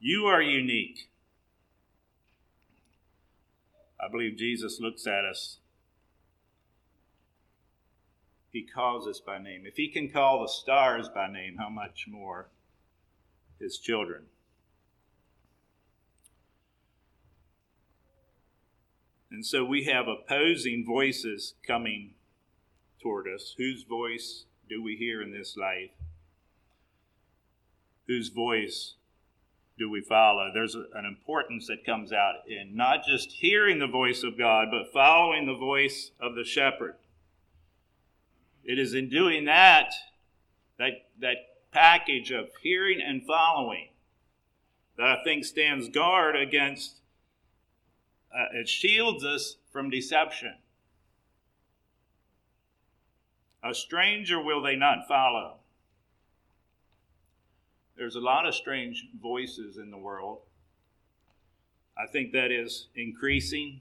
You 0.00 0.26
are 0.26 0.42
unique. 0.42 1.10
I 4.00 4.08
believe 4.08 4.36
Jesus 4.36 4.78
looks 4.80 5.06
at 5.06 5.24
us. 5.24 5.58
He 8.50 8.62
calls 8.62 9.06
us 9.08 9.20
by 9.20 9.38
name. 9.38 9.64
If 9.66 9.74
he 9.76 9.88
can 9.88 10.08
call 10.08 10.40
the 10.40 10.48
stars 10.48 11.08
by 11.12 11.30
name, 11.30 11.56
how 11.58 11.68
much 11.68 12.06
more 12.08 12.48
his 13.58 13.78
children? 13.78 14.26
And 19.30 19.44
so 19.44 19.64
we 19.64 19.84
have 19.84 20.06
opposing 20.08 20.84
voices 20.86 21.54
coming 21.66 22.14
toward 23.02 23.26
us. 23.28 23.54
Whose 23.58 23.82
voice 23.82 24.44
do 24.68 24.82
we 24.82 24.96
hear 24.96 25.22
in 25.22 25.32
this 25.32 25.56
life? 25.56 25.90
Whose 28.06 28.28
voice 28.28 28.94
do 29.78 29.90
we 29.90 30.00
follow? 30.00 30.50
There's 30.52 30.74
an 30.74 31.04
importance 31.06 31.66
that 31.66 31.84
comes 31.84 32.12
out 32.12 32.48
in 32.48 32.74
not 32.74 33.04
just 33.04 33.30
hearing 33.30 33.78
the 33.78 33.86
voice 33.86 34.22
of 34.22 34.38
God, 34.38 34.68
but 34.70 34.92
following 34.92 35.46
the 35.46 35.54
voice 35.54 36.10
of 36.18 36.34
the 36.34 36.44
shepherd. 36.44 36.96
It 38.64 38.78
is 38.78 38.94
in 38.94 39.08
doing 39.08 39.44
that, 39.44 39.92
that, 40.78 41.06
that 41.20 41.36
package 41.70 42.30
of 42.30 42.48
hearing 42.62 43.00
and 43.00 43.24
following, 43.26 43.88
that 44.96 45.06
I 45.06 45.22
think 45.22 45.44
stands 45.44 45.88
guard 45.88 46.34
against, 46.34 46.96
uh, 48.34 48.46
it 48.54 48.68
shields 48.68 49.24
us 49.24 49.56
from 49.72 49.90
deception. 49.90 50.54
A 53.62 53.74
stranger 53.74 54.40
will 54.42 54.62
they 54.62 54.76
not 54.76 55.08
follow 55.08 55.58
there's 57.98 58.14
a 58.14 58.20
lot 58.20 58.46
of 58.46 58.54
strange 58.54 59.08
voices 59.20 59.76
in 59.76 59.90
the 59.90 59.98
world. 59.98 60.38
I 61.98 62.06
think 62.06 62.32
that 62.32 62.52
is 62.52 62.86
increasing. 62.94 63.80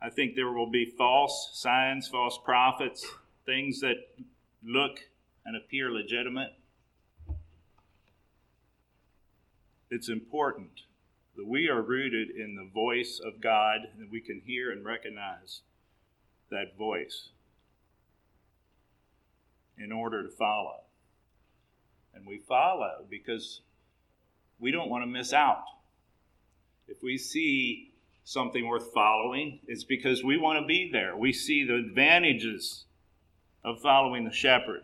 I 0.00 0.08
think 0.08 0.34
there 0.34 0.50
will 0.50 0.70
be 0.70 0.86
false 0.96 1.50
signs, 1.52 2.08
false 2.08 2.38
prophets, 2.42 3.06
things 3.44 3.80
that 3.80 3.96
look 4.64 5.00
and 5.44 5.54
appear 5.54 5.92
legitimate. 5.92 6.54
It's 9.90 10.08
important 10.08 10.82
that 11.38 11.46
we 11.46 11.68
are 11.68 11.80
rooted 11.80 12.30
in 12.30 12.56
the 12.56 12.68
voice 12.74 13.20
of 13.24 13.40
God 13.40 13.82
and 13.96 14.10
we 14.10 14.20
can 14.20 14.42
hear 14.44 14.72
and 14.72 14.84
recognize 14.84 15.60
that 16.50 16.76
voice 16.76 17.28
in 19.78 19.92
order 19.92 20.24
to 20.24 20.28
follow 20.28 20.80
and 22.12 22.26
we 22.26 22.38
follow 22.38 23.04
because 23.08 23.60
we 24.58 24.72
don't 24.72 24.90
want 24.90 25.04
to 25.04 25.06
miss 25.06 25.32
out. 25.32 25.62
If 26.88 27.04
we 27.04 27.16
see 27.16 27.92
something 28.24 28.66
worth 28.66 28.92
following, 28.92 29.60
it's 29.68 29.84
because 29.84 30.24
we 30.24 30.38
want 30.38 30.60
to 30.60 30.66
be 30.66 30.90
there. 30.90 31.16
We 31.16 31.32
see 31.32 31.64
the 31.64 31.76
advantages 31.76 32.84
of 33.62 33.80
following 33.80 34.24
the 34.24 34.32
shepherd. 34.32 34.82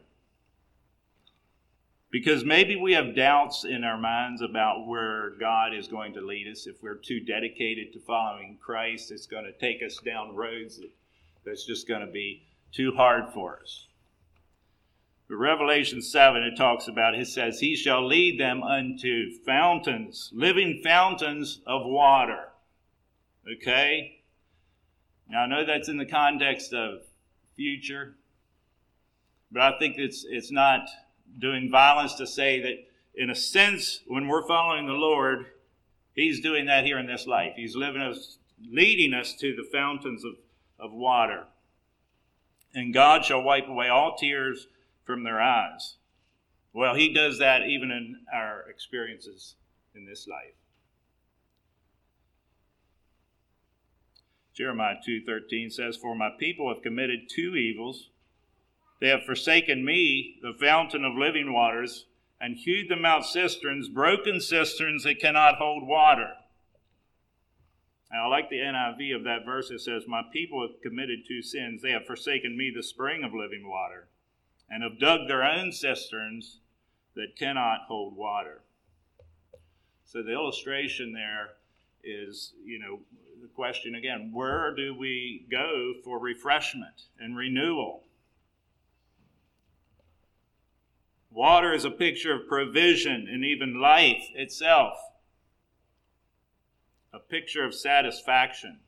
Because 2.15 2.45
maybe 2.45 2.77
we 2.77 2.93
have 2.93 3.17
doubts 3.17 3.65
in 3.65 3.83
our 3.83 3.99
minds 3.99 4.41
about 4.41 4.87
where 4.87 5.31
God 5.31 5.75
is 5.75 5.89
going 5.89 6.13
to 6.13 6.21
lead 6.21 6.47
us. 6.47 6.69
If 6.69 6.81
we're 6.81 6.95
too 6.95 7.19
dedicated 7.19 7.93
to 7.93 7.99
following 7.99 8.57
Christ, 8.65 9.11
it's 9.11 9.27
going 9.27 9.47
to 9.47 9.53
take 9.53 9.83
us 9.83 9.99
down 9.99 10.37
roads 10.37 10.79
that, 10.79 10.93
that's 11.45 11.67
just 11.67 11.89
going 11.89 12.07
to 12.07 12.13
be 12.13 12.45
too 12.71 12.93
hard 12.93 13.33
for 13.35 13.59
us. 13.61 13.89
But 15.29 15.39
Revelation 15.39 16.01
7, 16.01 16.41
it 16.45 16.57
talks 16.57 16.87
about, 16.87 17.17
it 17.17 17.27
says, 17.27 17.59
He 17.59 17.75
shall 17.75 18.07
lead 18.07 18.39
them 18.39 18.63
unto 18.63 19.33
fountains, 19.45 20.31
living 20.33 20.83
fountains 20.85 21.63
of 21.67 21.85
water. 21.85 22.51
Okay? 23.57 24.21
Now, 25.29 25.41
I 25.41 25.47
know 25.49 25.67
that's 25.67 25.89
in 25.89 25.97
the 25.97 26.07
context 26.07 26.73
of 26.73 27.01
future, 27.57 28.15
but 29.51 29.63
I 29.63 29.77
think 29.81 29.97
it's, 29.99 30.25
it's 30.29 30.53
not 30.53 30.89
doing 31.39 31.71
violence 31.71 32.15
to 32.15 32.27
say 32.27 32.61
that, 32.61 32.85
in 33.15 33.31
a 33.31 33.35
sense, 33.35 34.01
when 34.07 34.29
we're 34.29 34.47
following 34.47 34.87
the 34.87 34.93
Lord, 34.93 35.47
He's 36.15 36.41
doing 36.41 36.67
that 36.67 36.85
here 36.85 36.99
in 36.99 37.07
this 37.07 37.27
life. 37.27 37.55
He's 37.57 37.75
living 37.75 38.03
us, 38.03 38.39
leading 38.71 39.15
us 39.15 39.35
to 39.35 39.55
the 39.55 39.69
fountains 39.73 40.25
of, 40.25 40.35
of 40.79 40.93
water. 40.93 41.45
And 42.73 42.95
God 42.95 43.25
shall 43.25 43.43
wipe 43.43 43.69
away 43.69 43.89
all 43.89 44.17
tears 44.17 44.69
from 45.05 45.25
their 45.25 45.41
eyes. 45.41 45.97
Well, 46.73 46.95
He 46.95 47.13
does 47.13 47.39
that 47.39 47.63
even 47.63 47.91
in 47.91 48.17
our 48.33 48.69
experiences 48.69 49.55
in 49.95 50.07
this 50.07 50.27
life. 50.27 50.55
Jeremiah 54.55 54.97
2:13 55.05 55.71
says, 55.71 55.97
"For 55.97 56.15
my 56.15 56.31
people 56.31 56.73
have 56.73 56.83
committed 56.83 57.29
two 57.29 57.57
evils. 57.57 58.11
They 59.01 59.09
have 59.09 59.25
forsaken 59.25 59.85
me, 59.85 60.39
the 60.43 60.55
fountain 60.55 61.05
of 61.05 61.15
living 61.15 61.53
waters, 61.53 62.07
and 62.41 62.57
hewed 62.57 62.89
them 62.89 63.05
out 63.05 63.27
cisterns, 63.27 63.89
broken 63.89 64.41
cisterns 64.41 65.05
that 65.05 65.21
cannot 65.21 65.57
hold 65.57 65.87
water." 65.87 66.37
Now, 68.15 68.27
I 68.27 68.29
like 68.29 68.49
the 68.49 68.61
NIV 68.61 69.17
of 69.17 69.25
that 69.25 69.45
verse. 69.45 69.73
It 69.73 69.81
says, 69.81 70.07
My 70.07 70.23
people 70.33 70.63
have 70.63 70.81
committed 70.81 71.27
two 71.27 71.43
sins. 71.43 71.83
They 71.83 71.91
have 71.91 72.07
forsaken 72.07 72.57
me, 72.57 72.71
the 72.71 72.83
spring 72.83 73.25
of 73.25 73.35
living 73.35 73.69
water, 73.69 74.07
and 74.71 74.85
have 74.85 75.01
dug 75.01 75.27
their 75.27 75.43
own 75.43 75.73
cisterns 75.73 76.61
that 77.15 77.37
cannot 77.37 77.87
hold 77.89 78.17
water. 78.17 78.63
So 80.05 80.23
the 80.23 80.33
illustration 80.33 81.13
there 81.13 81.55
is, 82.05 82.53
you 82.65 82.79
know, 82.79 83.01
the 83.43 83.49
question 83.49 83.97
again 83.97 84.31
where 84.33 84.73
do 84.75 84.95
we 84.95 85.45
go 85.51 85.95
for 86.05 86.21
refreshment 86.21 87.07
and 87.19 87.37
renewal? 87.37 88.05
Water 91.35 91.75
is 91.75 91.85
a 91.85 91.91
picture 91.91 92.33
of 92.33 92.49
provision 92.49 93.29
and 93.31 93.45
even 93.45 93.81
life 93.81 94.31
itself, 94.35 94.95
a 97.13 97.19
picture 97.19 97.65
of 97.65 97.75
satisfaction. 97.75 98.79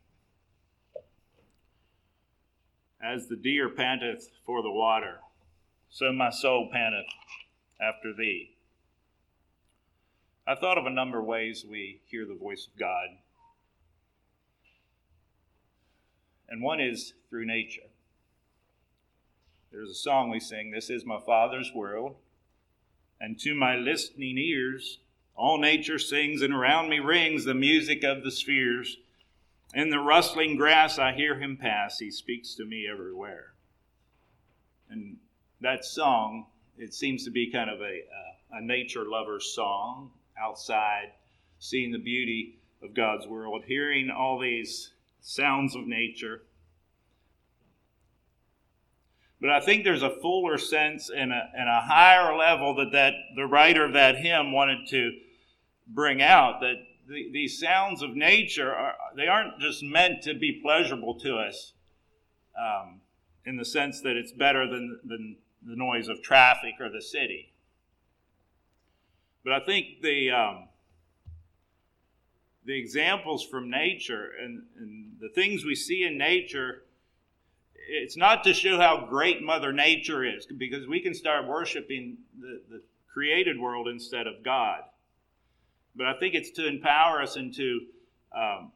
As 3.02 3.26
the 3.26 3.36
deer 3.36 3.68
panteth 3.68 4.30
for 4.46 4.62
the 4.62 4.70
water, 4.70 5.18
so 5.90 6.12
my 6.12 6.30
soul 6.30 6.70
panteth 6.72 7.12
after 7.80 8.14
thee. 8.14 8.54
I 10.46 10.54
thought 10.54 10.78
of 10.78 10.86
a 10.86 10.90
number 10.90 11.18
of 11.18 11.26
ways 11.26 11.66
we 11.68 12.00
hear 12.06 12.24
the 12.24 12.34
voice 12.34 12.68
of 12.72 12.78
God 12.78 13.08
and 16.48 16.62
one 16.62 16.80
is 16.80 17.12
through 17.28 17.46
nature. 17.46 17.82
There's 19.72 19.90
a 19.90 19.94
song 19.94 20.30
we 20.30 20.40
sing, 20.40 20.70
This 20.70 20.90
is 20.90 21.04
my 21.04 21.20
Father's 21.20 21.72
world, 21.74 22.16
and 23.20 23.38
to 23.40 23.54
my 23.54 23.76
listening 23.76 24.38
ears, 24.38 24.98
all 25.34 25.58
nature 25.58 25.98
sings, 25.98 26.42
and 26.42 26.54
around 26.54 26.88
me 26.88 26.98
rings 26.98 27.44
the 27.44 27.54
music 27.54 28.04
of 28.04 28.22
the 28.22 28.30
spheres. 28.30 28.96
In 29.74 29.90
the 29.90 29.98
rustling 29.98 30.56
grass, 30.56 30.98
I 30.98 31.12
hear 31.12 31.38
him 31.38 31.56
pass. 31.56 31.98
He 31.98 32.10
speaks 32.10 32.54
to 32.54 32.64
me 32.64 32.88
everywhere. 32.90 33.52
And 34.88 35.16
that 35.60 35.84
song, 35.84 36.46
it 36.78 36.94
seems 36.94 37.24
to 37.24 37.30
be 37.30 37.50
kind 37.50 37.68
of 37.68 37.80
a, 37.80 37.84
a, 37.84 38.58
a 38.58 38.60
nature 38.62 39.04
lover's 39.04 39.52
song 39.54 40.10
outside, 40.40 41.12
seeing 41.58 41.92
the 41.92 41.98
beauty 41.98 42.58
of 42.82 42.94
God's 42.94 43.26
world, 43.26 43.64
hearing 43.66 44.10
all 44.10 44.38
these 44.38 44.92
sounds 45.20 45.74
of 45.74 45.86
nature. 45.86 46.42
But 49.46 49.54
I 49.54 49.60
think 49.60 49.84
there's 49.84 50.02
a 50.02 50.10
fuller 50.10 50.58
sense 50.58 51.08
and 51.08 51.32
a, 51.32 51.50
and 51.56 51.68
a 51.68 51.80
higher 51.80 52.36
level 52.36 52.74
that, 52.74 52.90
that 52.90 53.12
the 53.36 53.46
writer 53.46 53.84
of 53.84 53.92
that 53.92 54.16
hymn 54.16 54.50
wanted 54.50 54.88
to 54.88 55.12
bring 55.86 56.20
out 56.20 56.60
that 56.62 56.74
the, 57.08 57.30
these 57.32 57.56
sounds 57.56 58.02
of 58.02 58.16
nature 58.16 58.74
are, 58.74 58.96
they 59.14 59.28
aren't 59.28 59.60
just 59.60 59.84
meant 59.84 60.22
to 60.22 60.34
be 60.34 60.60
pleasurable 60.60 61.14
to 61.20 61.36
us 61.36 61.74
um, 62.60 63.00
in 63.44 63.56
the 63.56 63.64
sense 63.64 64.00
that 64.00 64.16
it's 64.16 64.32
better 64.32 64.66
than, 64.66 64.98
than 65.04 65.36
the 65.64 65.76
noise 65.76 66.08
of 66.08 66.20
traffic 66.22 66.74
or 66.80 66.90
the 66.90 67.00
city. 67.00 67.52
But 69.44 69.52
I 69.52 69.60
think 69.60 70.02
the 70.02 70.32
um, 70.32 70.68
the 72.64 72.76
examples 72.76 73.44
from 73.44 73.70
nature 73.70 74.28
and, 74.42 74.64
and 74.76 75.12
the 75.20 75.28
things 75.28 75.64
we 75.64 75.76
see 75.76 76.02
in 76.02 76.18
nature, 76.18 76.82
it's 77.88 78.16
not 78.16 78.44
to 78.44 78.52
show 78.52 78.78
how 78.78 79.06
great 79.08 79.42
Mother 79.42 79.72
Nature 79.72 80.24
is, 80.24 80.46
because 80.46 80.86
we 80.86 81.00
can 81.00 81.14
start 81.14 81.46
worshiping 81.46 82.18
the, 82.38 82.60
the 82.68 82.82
created 83.12 83.58
world 83.58 83.88
instead 83.88 84.26
of 84.26 84.42
God. 84.44 84.80
But 85.94 86.06
I 86.06 86.18
think 86.18 86.34
it's 86.34 86.50
to 86.52 86.66
empower 86.66 87.22
us 87.22 87.36
and 87.36 87.54
to 87.54 87.80
um, 88.36 88.72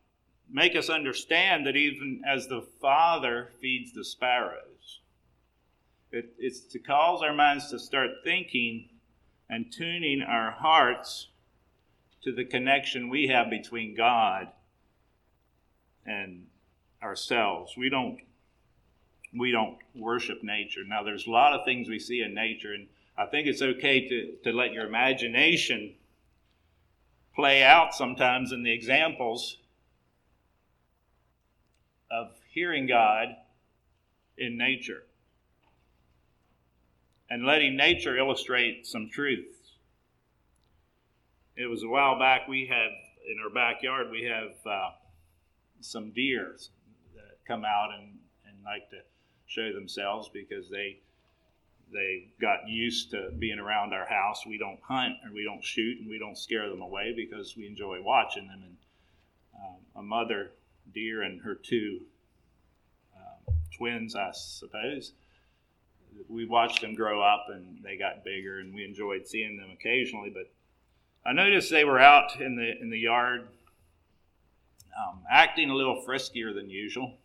make 0.51 0.75
us 0.75 0.89
understand 0.89 1.67
that 1.67 1.77
even 1.77 2.23
as 2.27 2.47
the 2.47 2.63
Father 2.81 3.51
feeds 3.61 3.93
the 3.93 4.05
sparrows, 4.05 5.01
it, 6.13 6.33
it's 6.39 6.61
to 6.61 6.79
cause 6.79 7.23
our 7.23 7.35
minds 7.35 7.71
to 7.71 7.79
start 7.79 8.11
thinking 8.25 8.89
and 9.49 9.73
tuning 9.73 10.23
our 10.23 10.53
hearts 10.53 11.29
to 12.23 12.33
the 12.33 12.45
connection 12.45 13.09
we 13.09 13.29
have 13.29 13.51
between 13.51 13.95
God 13.95 14.49
and 16.07 16.47
ourselves. 17.03 17.77
We 17.77 17.89
don't 17.89 18.19
we 19.33 19.53
don't 19.53 19.79
worship 19.95 20.43
nature. 20.43 20.81
Now 20.87 21.03
there's 21.03 21.27
a 21.27 21.31
lot 21.31 21.53
of 21.53 21.65
things 21.65 21.89
we 21.89 21.99
see 21.99 22.23
in 22.23 22.35
nature 22.35 22.73
and 22.73 22.89
I 23.17 23.27
think 23.27 23.47
it's 23.47 23.61
okay 23.61 24.09
to, 24.09 24.37
to 24.45 24.53
let 24.57 24.73
your 24.73 24.87
imagination 24.87 25.95
play 27.35 27.63
out 27.63 27.95
sometimes 27.95 28.51
in 28.51 28.63
the 28.63 28.73
examples 28.73 29.59
of 32.11 32.29
hearing 32.53 32.87
God 32.87 33.29
in 34.39 34.57
nature 34.57 35.03
and 37.29 37.45
letting 37.45 37.77
nature 37.77 38.17
illustrate 38.17 38.87
some 38.87 39.11
truths. 39.11 39.75
it 41.57 41.67
was 41.67 41.83
a 41.83 41.89
while 41.89 42.19
back 42.19 42.49
we 42.49 42.67
have 42.67 42.91
in 43.31 43.37
our 43.45 43.51
backyard 43.51 44.11
we 44.11 44.25
have 44.25 44.53
uh, 44.67 44.91
some 45.81 46.11
deer 46.11 46.57
that 47.15 47.39
come 47.47 47.65
out 47.65 47.91
and, 47.97 48.19
and 48.47 48.57
like 48.65 48.89
to 48.91 48.97
show 49.51 49.73
themselves 49.73 50.31
because 50.33 50.71
they 50.71 50.99
they 51.93 52.29
got 52.41 52.69
used 52.69 53.11
to 53.11 53.31
being 53.37 53.59
around 53.59 53.93
our 53.93 54.07
house. 54.07 54.47
We 54.47 54.59
don't 54.59 54.79
hunt 54.81 55.15
and 55.25 55.35
we 55.35 55.43
don't 55.43 55.65
shoot 55.65 55.99
and 55.99 56.09
we 56.09 56.21
don't 56.21 56.39
scare 56.39 56.69
them 56.69 56.83
away 56.83 57.13
because 57.17 57.57
we 57.57 57.67
enjoy 57.67 58.01
watching 58.01 58.47
them. 58.47 58.63
And 58.63 58.77
um, 59.57 59.77
a 59.97 60.03
mother 60.03 60.53
deer 60.95 61.23
and 61.23 61.41
her 61.41 61.57
two 61.57 62.03
um, 63.17 63.55
twins, 63.77 64.15
I 64.15 64.31
suppose, 64.33 65.15
we 66.29 66.47
watched 66.47 66.81
them 66.81 66.95
grow 66.95 67.21
up 67.21 67.47
and 67.53 67.83
they 67.83 67.97
got 67.97 68.23
bigger 68.25 68.61
and 68.61 68.73
we 68.73 68.85
enjoyed 68.85 69.27
seeing 69.27 69.57
them 69.57 69.71
occasionally. 69.73 70.31
But 70.31 70.49
I 71.29 71.33
noticed 71.33 71.73
they 71.73 71.85
were 71.85 71.99
out 71.99 72.41
in 72.41 72.55
the 72.55 72.81
in 72.81 72.89
the 72.89 73.01
yard, 73.01 73.49
um, 74.97 75.23
acting 75.29 75.71
a 75.71 75.75
little 75.75 76.05
friskier 76.07 76.55
than 76.55 76.71
usual. 76.71 77.17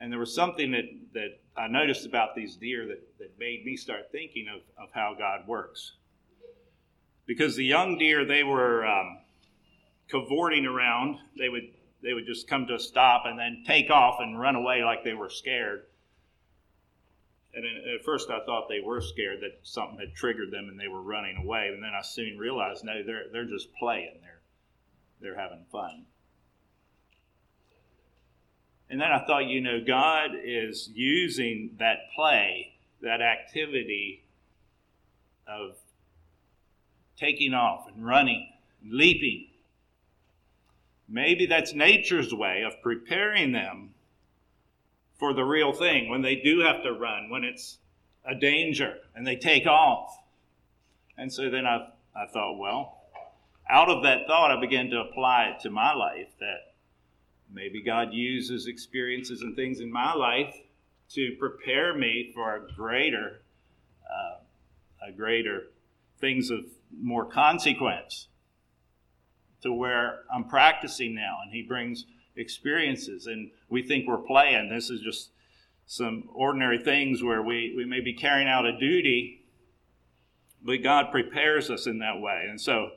And 0.00 0.12
there 0.12 0.18
was 0.18 0.34
something 0.34 0.72
that, 0.72 0.84
that 1.14 1.40
I 1.56 1.68
noticed 1.68 2.04
about 2.06 2.34
these 2.34 2.56
deer 2.56 2.86
that, 2.86 3.18
that 3.18 3.38
made 3.38 3.64
me 3.64 3.76
start 3.76 4.10
thinking 4.12 4.46
of, 4.48 4.60
of 4.82 4.90
how 4.92 5.14
God 5.16 5.46
works. 5.46 5.92
Because 7.26 7.56
the 7.56 7.64
young 7.64 7.96
deer, 7.96 8.24
they 8.24 8.42
were 8.42 8.84
um, 8.86 9.18
cavorting 10.08 10.66
around. 10.66 11.18
They 11.38 11.48
would 11.48 11.68
they 12.02 12.12
would 12.12 12.26
just 12.26 12.46
come 12.46 12.66
to 12.66 12.74
a 12.74 12.78
stop 12.78 13.22
and 13.24 13.38
then 13.38 13.64
take 13.66 13.90
off 13.90 14.16
and 14.20 14.38
run 14.38 14.56
away 14.56 14.84
like 14.84 15.02
they 15.04 15.14
were 15.14 15.30
scared. 15.30 15.84
And 17.54 17.64
at 17.64 18.04
first, 18.04 18.28
I 18.30 18.44
thought 18.44 18.68
they 18.68 18.80
were 18.80 19.00
scared 19.00 19.40
that 19.40 19.60
something 19.62 19.98
had 19.98 20.14
triggered 20.14 20.50
them 20.50 20.68
and 20.68 20.78
they 20.78 20.88
were 20.88 21.00
running 21.00 21.36
away. 21.36 21.70
And 21.72 21.82
then 21.82 21.92
I 21.98 22.02
soon 22.02 22.36
realized, 22.36 22.84
no, 22.84 23.02
they're 23.02 23.24
they're 23.32 23.48
just 23.48 23.74
playing. 23.76 24.18
They're 24.20 24.40
they're 25.20 25.40
having 25.40 25.64
fun. 25.72 26.04
And 28.90 29.00
then 29.00 29.10
I 29.10 29.24
thought, 29.26 29.46
you 29.46 29.60
know, 29.60 29.80
God 29.84 30.30
is 30.44 30.90
using 30.94 31.70
that 31.78 32.10
play, 32.14 32.74
that 33.00 33.20
activity 33.20 34.22
of 35.46 35.76
taking 37.18 37.54
off 37.54 37.88
and 37.88 38.06
running, 38.06 38.48
and 38.82 38.92
leaping. 38.92 39.48
Maybe 41.08 41.46
that's 41.46 41.72
nature's 41.72 42.32
way 42.32 42.62
of 42.62 42.80
preparing 42.82 43.52
them 43.52 43.90
for 45.18 45.32
the 45.32 45.44
real 45.44 45.72
thing, 45.72 46.08
when 46.10 46.22
they 46.22 46.36
do 46.36 46.60
have 46.60 46.82
to 46.82 46.92
run, 46.92 47.30
when 47.30 47.44
it's 47.44 47.78
a 48.24 48.34
danger 48.34 48.96
and 49.14 49.26
they 49.26 49.36
take 49.36 49.66
off. 49.66 50.18
And 51.16 51.32
so 51.32 51.50
then 51.50 51.66
I, 51.66 51.88
I 52.16 52.26
thought, 52.26 52.58
well, 52.58 53.00
out 53.70 53.88
of 53.88 54.02
that 54.02 54.26
thought, 54.26 54.50
I 54.50 54.60
began 54.60 54.90
to 54.90 55.00
apply 55.00 55.54
it 55.54 55.60
to 55.60 55.70
my 55.70 55.94
life 55.94 56.28
that 56.40 56.73
Maybe 57.54 57.80
God 57.80 58.12
uses 58.12 58.66
experiences 58.66 59.40
and 59.42 59.54
things 59.54 59.78
in 59.78 59.90
my 59.92 60.12
life 60.12 60.56
to 61.10 61.36
prepare 61.38 61.94
me 61.94 62.32
for 62.34 62.56
a 62.56 62.72
greater, 62.72 63.42
uh, 64.04 65.08
a 65.08 65.12
greater 65.12 65.68
things 66.20 66.50
of 66.50 66.64
more 67.00 67.24
consequence 67.24 68.26
to 69.62 69.72
where 69.72 70.20
I'm 70.34 70.44
practicing 70.44 71.14
now. 71.14 71.38
And 71.44 71.52
He 71.52 71.62
brings 71.62 72.06
experiences, 72.34 73.26
and 73.26 73.50
we 73.68 73.82
think 73.82 74.08
we're 74.08 74.18
playing. 74.18 74.68
This 74.68 74.90
is 74.90 75.00
just 75.00 75.30
some 75.86 76.28
ordinary 76.34 76.78
things 76.78 77.22
where 77.22 77.42
we, 77.42 77.72
we 77.76 77.84
may 77.84 78.00
be 78.00 78.14
carrying 78.14 78.48
out 78.48 78.66
a 78.66 78.76
duty, 78.76 79.44
but 80.62 80.82
God 80.82 81.12
prepares 81.12 81.70
us 81.70 81.86
in 81.86 82.00
that 82.00 82.20
way. 82.20 82.46
And 82.48 82.60
so 82.60 82.90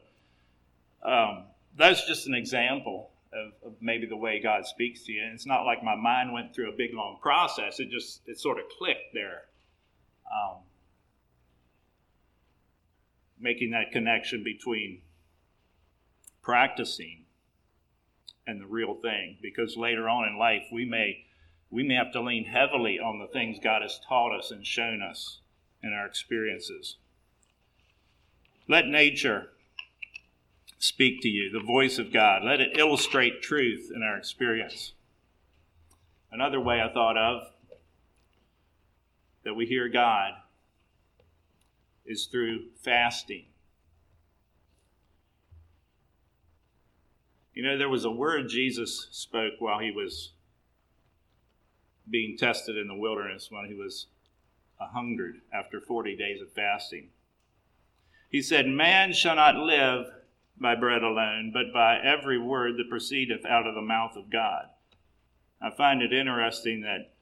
um, 1.04 1.44
that's 1.78 2.08
just 2.08 2.26
an 2.26 2.34
example 2.34 3.12
of, 3.38 3.54
of, 3.66 3.74
maybe 3.82 4.06
the 4.06 4.18
way 4.18 4.42
God 4.42 4.66
speaks 4.66 5.04
to 5.04 5.12
you. 5.12 5.24
And 5.24 5.34
it's 5.34 5.46
not 5.46 5.64
like 5.64 5.84
my 5.84 5.96
mind 5.96 6.34
went 6.34 6.54
through 6.54 6.70
a 6.70 6.76
big 6.76 6.94
long 6.94 7.18
process. 7.22 7.80
It 7.80 7.90
just 7.90 8.22
it 8.28 8.40
sort 8.40 8.58
of 8.58 8.66
clicked 8.78 9.14
there. 9.14 9.44
Um, 10.32 10.58
making 13.40 13.72
that 13.72 13.92
connection 13.92 14.44
between 14.44 15.02
practicing 16.42 17.26
and 18.46 18.62
the 18.62 18.66
real 18.66 18.96
thing 18.96 19.38
because 19.42 19.76
later 19.78 20.08
on 20.08 20.28
in 20.28 20.40
life 20.40 20.64
we 20.72 20.86
may 20.86 21.26
we 21.70 21.84
may 21.84 21.96
have 21.96 22.14
to 22.14 22.22
lean 22.22 22.46
heavily 22.46 22.98
on 22.98 23.20
the 23.20 23.28
things 23.28 23.58
God 23.62 23.82
has 23.82 24.00
taught 24.08 24.38
us 24.38 24.52
and 24.52 24.66
shown 24.66 25.02
us 25.02 25.42
in 25.84 25.92
our 25.92 26.06
experiences. 26.06 26.96
Let 28.70 28.88
nature 28.88 29.50
speak 30.80 31.22
to 31.22 31.28
you, 31.28 31.50
the 31.52 31.66
voice 31.66 31.98
of 31.98 32.14
God. 32.14 32.44
Let 32.44 32.62
it 32.62 32.78
illustrate 32.78 33.42
truth 33.42 33.92
in 33.94 34.04
our 34.04 34.18
experience. 34.18 34.94
Another 36.32 36.60
way 36.60 36.82
I 36.82 36.92
thought 36.92 37.18
of 37.18 37.44
that 39.44 39.56
we 39.56 39.66
hear 39.66 39.88
God 39.88 40.34
is 42.06 42.26
through 42.26 42.66
fasting. 42.84 43.46
You 47.54 47.64
know, 47.64 47.78
there 47.78 47.90
was 47.90 48.06
a 48.06 48.12
word 48.12 48.50
Jesus 48.50 49.08
spoke 49.12 49.54
while 49.60 49.80
he 49.80 49.90
was 49.90 50.32
being 52.10 52.38
tested 52.38 52.78
in 52.78 52.88
the 52.88 52.96
wilderness 52.96 53.48
when 53.50 53.66
he 53.66 53.74
was 53.74 54.08
a 54.80 54.88
hungered 54.88 55.42
after 55.52 55.82
40 55.82 56.16
days 56.16 56.42
of 56.42 56.52
fasting. 56.52 57.10
He 58.30 58.42
said, 58.42 58.68
Man 58.68 59.14
shall 59.14 59.36
not 59.36 59.56
live 59.56 60.06
by 60.60 60.76
bread 60.76 61.04
alone, 61.04 61.52
but 61.54 61.74
by 61.74 62.00
every 62.00 62.40
word 62.40 62.78
that 62.78 62.90
proceedeth 62.90 63.46
out 63.46 63.68
of 63.68 63.76
the 63.76 63.82
mouth 63.82 64.16
of 64.16 64.30
God. 64.30 64.66
I 65.62 65.70
find 65.76 66.02
it 66.02 66.14
interesting 66.14 66.82
that 66.82 67.14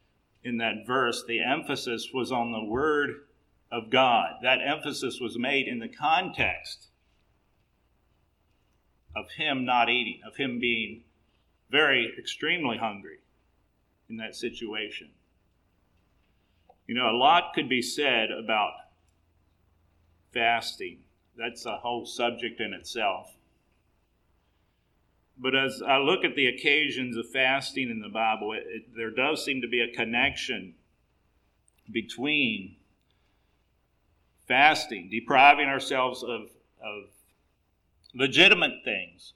in 0.44 0.58
that 0.58 0.86
verse, 0.86 1.24
the 1.28 1.42
emphasis 1.42 2.10
was 2.14 2.32
on 2.32 2.52
the 2.52 2.64
word 2.64 3.10
of 3.72 3.90
God. 3.90 4.36
That 4.44 4.60
emphasis 4.66 5.20
was 5.20 5.38
made 5.38 5.68
in 5.68 5.80
the 5.80 5.88
context 5.90 6.88
of 9.16 9.26
him 9.38 9.66
not 9.66 9.90
eating, 9.90 10.22
of 10.26 10.36
him 10.36 10.60
being 10.60 11.04
very 11.72 12.14
extremely 12.20 12.78
hungry 12.78 13.20
in 14.10 14.18
that 14.18 14.36
situation. 14.36 15.10
You 16.88 16.96
know, 16.96 17.10
a 17.10 17.18
lot 17.18 17.54
could 17.56 17.68
be 17.68 17.82
said 17.82 18.30
about 18.32 18.74
fasting. 20.32 21.05
That's 21.38 21.66
a 21.66 21.78
whole 21.78 22.06
subject 22.06 22.62
in 22.62 22.74
itself. 22.74 23.34
But 25.38 25.56
as 25.56 25.82
I 25.86 25.98
look 25.98 26.24
at 26.24 26.36
the 26.36 26.48
occasions 26.48 27.18
of 27.18 27.30
fasting 27.30 27.90
in 27.90 28.00
the 28.00 28.10
Bible, 28.10 28.54
it, 28.54 28.64
it, 28.68 28.96
there 28.96 29.12
does 29.12 29.44
seem 29.44 29.62
to 29.62 29.68
be 29.68 29.82
a 29.82 29.94
connection 29.94 30.76
between 31.92 32.78
fasting, 34.48 35.10
depriving 35.12 35.68
ourselves 35.68 36.24
of, 36.24 36.50
of 36.82 37.10
legitimate 38.14 38.84
things, 38.86 39.34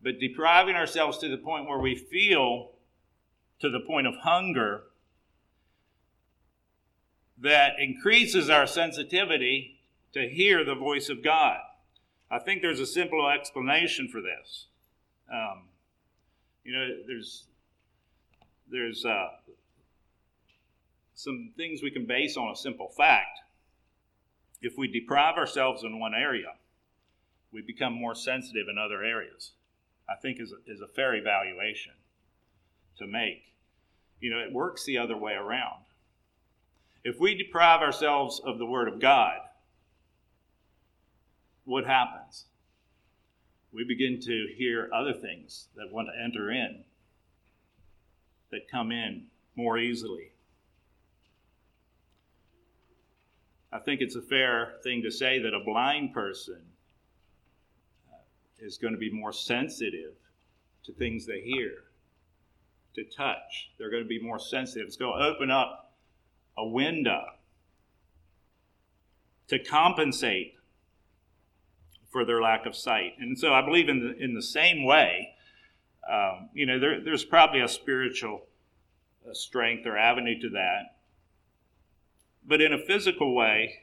but 0.00 0.20
depriving 0.20 0.76
ourselves 0.76 1.18
to 1.18 1.28
the 1.28 1.38
point 1.38 1.68
where 1.68 1.80
we 1.80 1.96
feel 1.96 2.70
to 3.58 3.68
the 3.68 3.80
point 3.80 4.06
of 4.06 4.14
hunger 4.16 4.82
that 7.38 7.74
increases 7.80 8.48
our 8.48 8.66
sensitivity 8.66 9.75
to 10.16 10.28
hear 10.28 10.64
the 10.64 10.74
voice 10.74 11.10
of 11.10 11.22
God. 11.22 11.58
I 12.30 12.38
think 12.38 12.62
there's 12.62 12.80
a 12.80 12.86
simple 12.86 13.28
explanation 13.28 14.08
for 14.08 14.22
this. 14.22 14.66
Um, 15.30 15.64
you 16.64 16.72
know, 16.72 16.86
there's 17.06 17.44
there's 18.70 19.04
uh, 19.04 19.28
some 21.14 21.52
things 21.56 21.82
we 21.82 21.90
can 21.90 22.06
base 22.06 22.36
on 22.36 22.50
a 22.50 22.56
simple 22.56 22.88
fact. 22.88 23.40
If 24.62 24.78
we 24.78 24.88
deprive 24.88 25.36
ourselves 25.36 25.84
in 25.84 26.00
one 26.00 26.14
area, 26.14 26.54
we 27.52 27.60
become 27.60 27.92
more 27.92 28.14
sensitive 28.14 28.66
in 28.70 28.78
other 28.78 29.04
areas. 29.04 29.52
I 30.08 30.14
think 30.14 30.40
is 30.40 30.52
a, 30.52 30.70
is 30.70 30.80
a 30.80 30.88
fair 30.88 31.14
evaluation 31.14 31.92
to 32.98 33.06
make. 33.06 33.52
You 34.20 34.30
know, 34.30 34.38
it 34.38 34.52
works 34.52 34.84
the 34.84 34.96
other 34.98 35.16
way 35.16 35.34
around. 35.34 35.84
If 37.04 37.20
we 37.20 37.36
deprive 37.36 37.82
ourselves 37.82 38.40
of 38.44 38.58
the 38.58 38.66
Word 38.66 38.88
of 38.88 38.98
God, 38.98 39.40
what 41.66 41.84
happens? 41.84 42.46
We 43.72 43.84
begin 43.84 44.20
to 44.22 44.46
hear 44.56 44.88
other 44.94 45.12
things 45.12 45.68
that 45.76 45.92
want 45.92 46.08
to 46.08 46.24
enter 46.24 46.50
in, 46.50 46.84
that 48.50 48.70
come 48.70 48.90
in 48.90 49.26
more 49.56 49.76
easily. 49.76 50.32
I 53.72 53.80
think 53.80 54.00
it's 54.00 54.16
a 54.16 54.22
fair 54.22 54.74
thing 54.82 55.02
to 55.02 55.10
say 55.10 55.40
that 55.40 55.52
a 55.52 55.60
blind 55.60 56.14
person 56.14 56.60
uh, 58.10 58.16
is 58.58 58.78
going 58.78 58.94
to 58.94 58.98
be 58.98 59.10
more 59.10 59.32
sensitive 59.32 60.14
to 60.84 60.92
things 60.92 61.26
they 61.26 61.40
hear, 61.40 61.72
to 62.94 63.04
touch. 63.04 63.70
They're 63.76 63.90
going 63.90 64.04
to 64.04 64.08
be 64.08 64.22
more 64.22 64.38
sensitive. 64.38 64.86
It's 64.86 64.96
going 64.96 65.18
to 65.18 65.26
open 65.26 65.50
up 65.50 65.92
a 66.56 66.66
window 66.66 67.24
to 69.48 69.58
compensate 69.58 70.55
for 72.10 72.24
their 72.24 72.40
lack 72.40 72.66
of 72.66 72.76
sight. 72.76 73.14
And 73.18 73.38
so 73.38 73.52
I 73.52 73.62
believe 73.62 73.88
in 73.88 74.00
the, 74.00 74.22
in 74.22 74.34
the 74.34 74.42
same 74.42 74.84
way, 74.84 75.34
um, 76.10 76.50
you 76.54 76.66
know, 76.66 76.78
there, 76.78 77.00
there's 77.00 77.24
probably 77.24 77.60
a 77.60 77.68
spiritual 77.68 78.46
uh, 79.28 79.32
strength 79.34 79.86
or 79.86 79.96
avenue 79.96 80.40
to 80.40 80.50
that. 80.50 80.96
But 82.46 82.60
in 82.60 82.72
a 82.72 82.78
physical 82.78 83.34
way, 83.34 83.80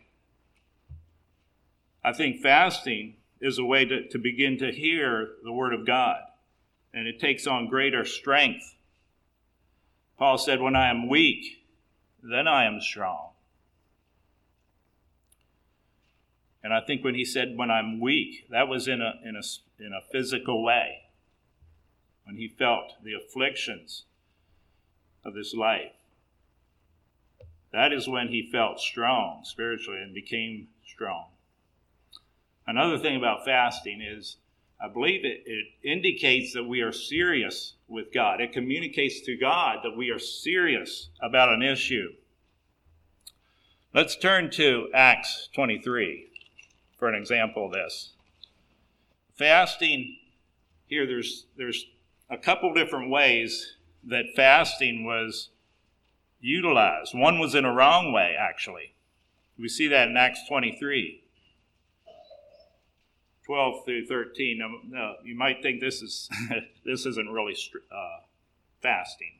I 2.03 2.13
think 2.13 2.41
fasting 2.41 3.15
is 3.41 3.57
a 3.57 3.65
way 3.65 3.85
to, 3.85 4.07
to 4.09 4.17
begin 4.17 4.57
to 4.59 4.71
hear 4.71 5.31
the 5.43 5.51
Word 5.51 5.73
of 5.73 5.85
God. 5.85 6.17
And 6.93 7.07
it 7.07 7.19
takes 7.19 7.45
on 7.45 7.67
greater 7.67 8.05
strength. 8.05 8.75
Paul 10.17 10.37
said, 10.37 10.61
When 10.61 10.75
I 10.75 10.89
am 10.89 11.09
weak, 11.09 11.65
then 12.21 12.47
I 12.47 12.65
am 12.65 12.79
strong. 12.79 13.32
And 16.63 16.73
I 16.73 16.79
think 16.79 17.03
when 17.03 17.15
he 17.15 17.25
said, 17.25 17.57
When 17.57 17.69
I'm 17.69 17.99
weak, 17.99 18.47
that 18.49 18.67
was 18.67 18.87
in 18.87 19.01
a, 19.01 19.13
in 19.23 19.35
a, 19.35 19.83
in 19.83 19.93
a 19.93 20.01
physical 20.11 20.63
way. 20.63 20.99
When 22.25 22.37
he 22.37 22.47
felt 22.47 22.93
the 23.03 23.13
afflictions 23.13 24.03
of 25.25 25.33
this 25.33 25.53
life. 25.53 25.91
That 27.73 27.91
is 27.91 28.07
when 28.07 28.29
he 28.29 28.49
felt 28.51 28.79
strong 28.79 29.41
spiritually 29.43 30.01
and 30.01 30.13
became 30.13 30.67
strong. 30.85 31.25
Another 32.65 32.97
thing 32.97 33.17
about 33.17 33.43
fasting 33.43 34.01
is 34.01 34.37
I 34.81 34.87
believe 34.89 35.23
it, 35.23 35.43
it 35.45 35.65
indicates 35.83 36.53
that 36.53 36.65
we 36.65 36.81
are 36.81 36.91
serious 36.91 37.75
with 37.87 38.13
God. 38.13 38.41
It 38.41 38.51
communicates 38.51 39.21
to 39.21 39.37
God 39.37 39.79
that 39.83 39.95
we 39.95 40.09
are 40.09 40.19
serious 40.19 41.09
about 41.21 41.49
an 41.49 41.61
issue. 41.61 42.09
Let's 43.93 44.15
turn 44.15 44.49
to 44.51 44.89
Acts 44.93 45.49
23 45.55 46.32
for 47.03 47.09
an 47.09 47.15
example 47.15 47.65
of 47.65 47.73
this. 47.73 48.11
Fasting, 49.35 50.15
here 50.87 51.05
there's, 51.05 51.47
there's 51.57 51.85
a 52.29 52.37
couple 52.37 52.73
different 52.73 53.09
ways 53.09 53.75
that 54.05 54.27
fasting 54.37 55.03
was 55.03 55.49
utilized. 56.39 57.13
One 57.13 57.39
was 57.39 57.55
in 57.55 57.65
a 57.65 57.73
wrong 57.73 58.13
way, 58.13 58.37
actually. 58.39 58.93
We 59.59 59.67
see 59.67 59.89
that 59.89 60.07
in 60.07 60.15
Acts 60.15 60.47
23. 60.47 61.21
12 63.45 63.83
through 63.83 64.05
13. 64.05 64.57
Now, 64.57 64.69
now 64.87 65.15
you 65.25 65.35
might 65.35 65.61
think 65.61 65.81
this 65.81 66.01
is 66.01 66.29
this 66.85 67.05
isn't 67.05 67.29
really 67.29 67.57
uh, 67.91 68.21
fasting, 68.81 69.39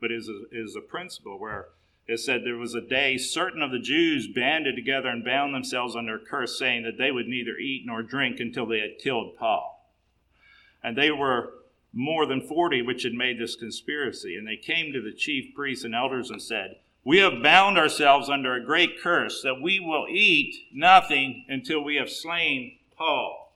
but 0.00 0.10
is 0.10 0.30
a, 0.30 0.44
is 0.50 0.74
a 0.74 0.80
principle 0.80 1.38
where 1.38 1.66
it 2.08 2.20
said 2.20 2.42
there 2.44 2.56
was 2.56 2.74
a 2.74 2.80
day 2.80 3.18
certain 3.18 3.62
of 3.62 3.72
the 3.72 3.80
Jews 3.80 4.28
banded 4.28 4.76
together 4.76 5.08
and 5.08 5.24
bound 5.24 5.54
themselves 5.54 5.96
under 5.96 6.16
a 6.16 6.24
curse, 6.24 6.58
saying 6.58 6.84
that 6.84 6.98
they 6.98 7.10
would 7.10 7.26
neither 7.26 7.56
eat 7.56 7.82
nor 7.84 8.02
drink 8.02 8.38
until 8.38 8.66
they 8.66 8.78
had 8.78 8.98
killed 8.98 9.36
Paul. 9.36 9.90
And 10.84 10.96
they 10.96 11.10
were 11.10 11.52
more 11.92 12.26
than 12.26 12.46
40 12.46 12.82
which 12.82 13.02
had 13.02 13.14
made 13.14 13.40
this 13.40 13.56
conspiracy. 13.56 14.36
And 14.36 14.46
they 14.46 14.56
came 14.56 14.92
to 14.92 15.00
the 15.00 15.12
chief 15.12 15.52
priests 15.54 15.84
and 15.84 15.94
elders 15.94 16.30
and 16.30 16.40
said, 16.40 16.76
We 17.04 17.18
have 17.18 17.42
bound 17.42 17.76
ourselves 17.76 18.28
under 18.28 18.54
a 18.54 18.64
great 18.64 19.00
curse 19.00 19.42
that 19.42 19.60
we 19.60 19.80
will 19.80 20.06
eat 20.08 20.54
nothing 20.72 21.44
until 21.48 21.82
we 21.82 21.96
have 21.96 22.10
slain 22.10 22.78
Paul. 22.96 23.54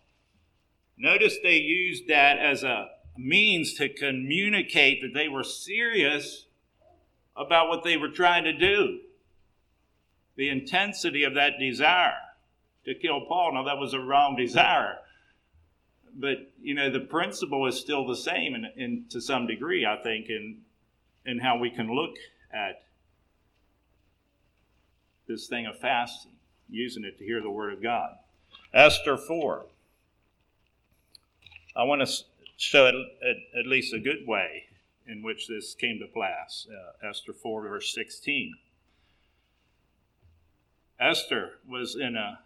Notice 0.98 1.36
they 1.42 1.58
used 1.58 2.08
that 2.08 2.38
as 2.38 2.64
a 2.64 2.88
means 3.16 3.74
to 3.74 3.88
communicate 3.88 5.02
that 5.02 5.14
they 5.14 5.28
were 5.28 5.44
serious 5.44 6.46
about 7.36 7.68
what 7.68 7.84
they 7.84 7.96
were 7.96 8.08
trying 8.08 8.44
to 8.44 8.52
do. 8.52 9.00
The 10.36 10.48
intensity 10.48 11.24
of 11.24 11.34
that 11.34 11.58
desire 11.58 12.14
to 12.84 12.94
kill 12.94 13.26
Paul. 13.26 13.54
Now, 13.54 13.64
that 13.64 13.78
was 13.78 13.94
a 13.94 14.00
wrong 14.00 14.36
desire 14.38 14.98
but 16.14 16.50
you 16.62 16.74
know 16.74 16.90
the 16.90 17.00
principle 17.00 17.66
is 17.66 17.78
still 17.78 18.06
the 18.06 18.16
same 18.16 18.66
in 18.76 19.04
to 19.08 19.20
some 19.20 19.46
degree 19.46 19.86
i 19.86 19.96
think 19.96 20.28
in 20.28 20.58
in 21.26 21.38
how 21.38 21.58
we 21.58 21.70
can 21.70 21.94
look 21.94 22.16
at 22.52 22.82
this 25.26 25.46
thing 25.46 25.66
of 25.66 25.78
fasting 25.78 26.32
using 26.68 27.04
it 27.04 27.18
to 27.18 27.24
hear 27.24 27.40
the 27.40 27.50
word 27.50 27.72
of 27.72 27.82
god 27.82 28.16
esther 28.74 29.16
4 29.16 29.66
i 31.76 31.82
want 31.82 32.06
to 32.06 32.24
show 32.56 32.86
it 32.86 32.94
at, 32.94 33.60
at 33.60 33.66
least 33.66 33.94
a 33.94 33.98
good 33.98 34.26
way 34.26 34.64
in 35.10 35.22
which 35.22 35.48
this 35.48 35.74
came 35.74 35.98
to 35.98 36.06
pass 36.06 36.66
uh, 36.70 37.08
esther 37.08 37.32
4 37.32 37.62
verse 37.62 37.92
16 37.94 38.54
esther 41.00 41.52
was 41.68 41.96
in 41.96 42.16
a, 42.16 42.40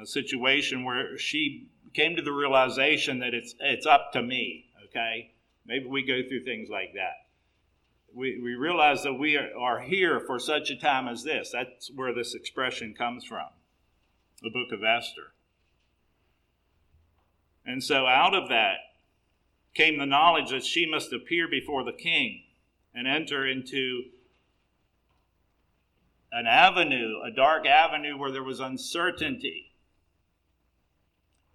a 0.00 0.06
situation 0.06 0.84
where 0.84 1.18
she 1.18 1.68
came 1.96 2.14
to 2.14 2.22
the 2.22 2.32
realization 2.32 3.18
that 3.20 3.34
it's 3.34 3.54
it's 3.58 3.86
up 3.86 4.12
to 4.12 4.22
me. 4.22 4.66
Okay, 4.88 5.32
maybe 5.66 5.86
we 5.86 6.02
go 6.02 6.20
through 6.28 6.44
things 6.44 6.68
like 6.68 6.92
that. 6.94 7.26
We, 8.14 8.40
we 8.40 8.54
realize 8.54 9.02
that 9.02 9.14
we 9.14 9.36
are, 9.36 9.48
are 9.58 9.80
here 9.80 10.20
for 10.20 10.38
such 10.38 10.70
a 10.70 10.76
time 10.76 11.08
as 11.08 11.24
this. 11.24 11.50
That's 11.52 11.90
where 11.94 12.14
this 12.14 12.34
expression 12.34 12.94
comes 12.96 13.24
from, 13.24 13.48
the 14.42 14.50
book 14.50 14.72
of 14.72 14.84
Esther. 14.84 15.32
And 17.64 17.82
so 17.82 18.06
out 18.06 18.34
of 18.34 18.48
that 18.48 18.76
came 19.76 19.98
the 19.98 20.06
knowledge 20.06 20.50
that 20.50 20.64
she 20.64 20.86
must 20.86 21.12
appear 21.12 21.46
before 21.48 21.84
the 21.84 21.92
king 21.92 22.42
and 22.94 23.06
enter 23.06 23.46
into 23.46 24.04
an 26.32 26.46
avenue, 26.46 27.20
a 27.24 27.30
dark 27.30 27.66
avenue 27.66 28.16
where 28.16 28.32
there 28.32 28.42
was 28.42 28.60
uncertainty 28.60 29.66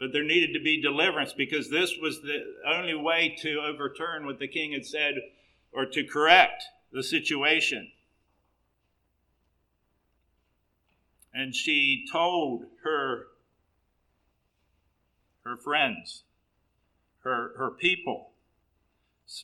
but 0.02 0.12
there 0.12 0.24
needed 0.24 0.52
to 0.52 0.60
be 0.60 0.82
deliverance 0.82 1.32
because 1.32 1.70
this 1.70 1.96
was 2.02 2.24
the 2.24 2.40
only 2.66 2.96
way 2.96 3.38
to 3.38 3.62
overturn 3.62 4.26
what 4.26 4.40
the 4.40 4.48
king 4.48 4.74
had 4.74 4.84
said 4.84 5.14
or 5.72 5.86
to 5.86 6.04
correct 6.04 6.64
the 6.92 7.04
situation. 7.04 7.92
And 11.32 11.56
she 11.56 12.04
told 12.12 12.66
her 12.84 13.28
her 15.44 15.56
friends, 15.56 16.24
her 17.24 17.54
her 17.58 17.72
people. 17.72 18.32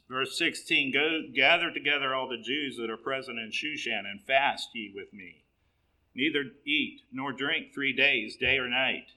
Verse 0.10 0.38
16 0.38 0.92
Go 0.92 1.22
gather 1.34 1.72
together 1.72 2.14
all 2.14 2.28
the 2.28 2.38
Jews 2.38 2.78
that 2.78 2.90
are 2.90 2.98
present 2.98 3.40
in 3.40 3.52
Shushan 3.52 4.06
and 4.06 4.22
fast 4.22 4.70
ye 4.74 4.92
with 4.94 5.14
me. 5.14 5.44
Neither 6.14 6.46
eat 6.66 7.02
nor 7.12 7.32
drink 7.32 7.74
three 7.74 7.94
days, 7.94 8.36
day 8.36 8.58
or 8.58 8.68
night. 8.68 9.12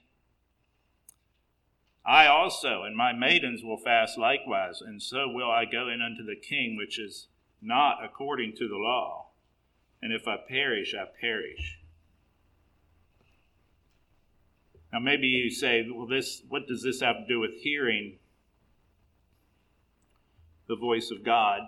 I 2.05 2.27
also 2.27 2.83
and 2.83 2.95
my 2.95 3.13
maidens 3.13 3.63
will 3.63 3.77
fast 3.77 4.17
likewise, 4.17 4.81
and 4.81 5.01
so 5.01 5.27
will 5.27 5.51
I 5.51 5.65
go 5.65 5.89
in 5.89 6.01
unto 6.01 6.23
the 6.23 6.35
king, 6.35 6.77
which 6.77 6.97
is 6.97 7.27
not 7.61 8.03
according 8.03 8.55
to 8.57 8.67
the 8.67 8.77
law. 8.77 9.27
And 10.01 10.11
if 10.11 10.27
I 10.27 10.37
perish, 10.37 10.95
I 10.95 11.05
perish. 11.19 11.79
Now, 14.91 14.99
maybe 14.99 15.27
you 15.27 15.51
say, 15.51 15.87
well, 15.89 16.07
this, 16.07 16.41
what 16.49 16.67
does 16.67 16.83
this 16.83 17.01
have 17.01 17.17
to 17.17 17.27
do 17.27 17.39
with 17.39 17.61
hearing 17.61 18.17
the 20.71 20.77
voice 20.77 21.11
of 21.11 21.25
God? 21.25 21.67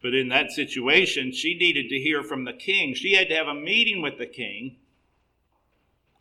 But 0.00 0.14
in 0.14 0.28
that 0.28 0.52
situation, 0.52 1.32
she 1.32 1.58
needed 1.58 1.88
to 1.88 1.98
hear 1.98 2.22
from 2.22 2.44
the 2.44 2.52
king. 2.52 2.94
She 2.94 3.14
had 3.14 3.28
to 3.30 3.34
have 3.34 3.48
a 3.48 3.54
meeting 3.54 4.00
with 4.00 4.16
the 4.16 4.26
king. 4.26 4.76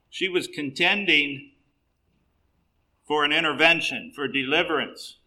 She 0.10 0.28
was 0.28 0.48
contending 0.48 1.52
for 3.06 3.24
an 3.24 3.32
intervention, 3.32 4.12
for 4.15 4.28
deliverance. 4.28 5.17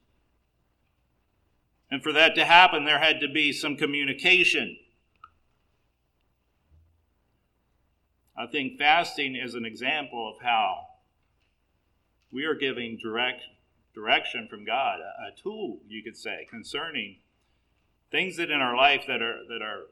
And 1.92 2.02
for 2.02 2.12
that 2.12 2.34
to 2.34 2.44
happen, 2.44 2.84
there 2.84 2.98
had 2.98 3.20
to 3.20 3.28
be 3.28 3.52
some 3.52 3.76
communication. 3.76 4.76
I 8.36 8.46
think 8.46 8.78
fasting 8.78 9.36
is 9.36 9.54
an 9.54 9.64
example 9.64 10.28
of 10.28 10.42
how 10.42 10.86
we 12.32 12.44
are 12.44 12.54
giving 12.54 12.98
direct 13.00 13.42
direction 13.94 14.46
from 14.48 14.64
God, 14.64 15.00
a, 15.00 15.40
tool, 15.40 15.78
you 15.88 16.02
could 16.02 16.16
say, 16.16 16.46
concerning 16.48 17.16
things 18.10 18.36
that 18.36 18.50
in 18.50 18.60
our 18.60 18.76
life 18.76 19.04
that 19.06 19.22
are 19.22 19.38
that 19.48 19.62
are 19.62 19.86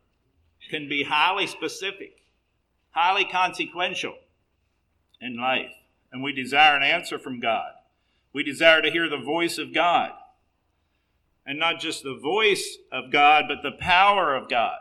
can 0.71 0.89
be 0.89 1.05
highly 1.05 1.47
specific, 1.47 2.23
highly 2.91 3.25
consequential 3.25 4.17
in 5.21 5.37
life. 5.37 5.71
And 6.13 6.23
we 6.23 6.33
desire 6.33 6.77
an 6.77 6.83
answer 6.83 7.19
from 7.19 7.41
God. 7.41 7.73
We 8.33 8.43
desire 8.43 8.83
to 8.83 8.91
hear 8.91 9.09
the 9.09 9.19
voice 9.19 9.59
of 9.59 9.75
God. 9.75 10.13
And 11.47 11.59
not 11.59 11.81
just 11.81 12.03
the 12.03 12.19
voice 12.21 12.77
of 12.93 13.11
God, 13.11 13.45
but 13.49 13.63
the 13.63 13.77
power 13.79 14.35
of 14.35 14.49
God. 14.51 14.79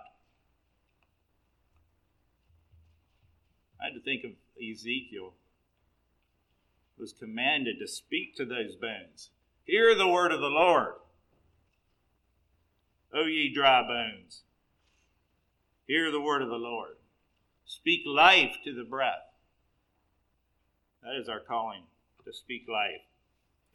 I 3.80 3.86
had 3.86 3.94
to 3.94 4.02
think 4.02 4.24
of 4.24 4.32
Ezekiel 4.62 5.34
was 7.00 7.14
commanded 7.14 7.78
to 7.80 7.88
speak 7.88 8.36
to 8.36 8.46
those 8.46 8.76
bones. 8.76 9.30
Hear 9.64 9.96
the 9.96 10.08
word 10.08 10.32
of 10.32 10.40
the 10.40 10.48
Lord. 10.48 10.94
O 13.14 13.26
ye 13.26 13.54
dry 13.54 13.82
bones, 13.82 14.42
hear 15.88 16.12
the 16.12 16.22
word 16.22 16.42
of 16.42 16.50
the 16.50 16.56
Lord. 16.56 16.98
Speak 17.66 18.02
life 18.06 18.58
to 18.66 18.74
the 18.74 18.84
breath. 18.84 19.34
That 21.04 21.20
is 21.20 21.30
our 21.30 21.40
calling 21.40 21.84
to 22.26 22.34
speak 22.34 22.68
life 22.68 23.02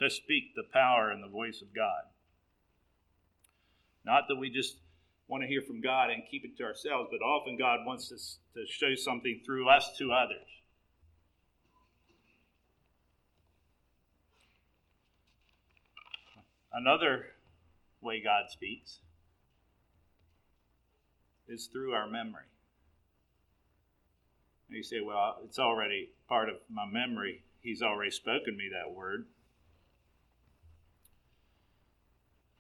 to 0.03 0.11
speak 0.11 0.55
the 0.55 0.65
power 0.73 1.11
and 1.11 1.23
the 1.23 1.29
voice 1.29 1.63
of 1.63 1.75
God. 1.75 2.03
Not 4.05 4.25
that 4.29 4.37
we 4.37 4.51
just 4.51 4.77
want 5.29 5.43
to 5.43 5.49
hear 5.49 5.63
from 5.63 5.81
God 5.81 6.11
and 6.11 6.23
keep 6.29 6.45
it 6.45 6.57
to 6.59 6.65
ourselves, 6.65 7.09
but 7.11 7.25
often 7.25 7.57
God 7.57 7.87
wants 7.87 8.11
us 8.13 8.39
to 8.55 8.65
show 8.67 8.95
something 8.97 9.41
through 9.47 9.69
us 9.69 9.97
to 9.99 10.13
others. 10.13 10.49
Another 16.73 17.27
way 18.01 18.23
God 18.23 18.51
speaks 18.51 19.01
is 21.49 21.67
through 21.67 21.93
our 21.93 22.09
memory. 22.09 22.45
And 24.69 24.77
you 24.77 24.83
say, 24.83 25.01
well, 25.01 25.37
it's 25.45 25.59
already 25.59 26.11
part 26.29 26.49
of 26.49 26.57
my 26.71 26.87
memory. 26.87 27.43
He's 27.61 27.83
already 27.83 28.11
spoken 28.11 28.57
me 28.57 28.71
that 28.73 28.95
word. 28.95 29.27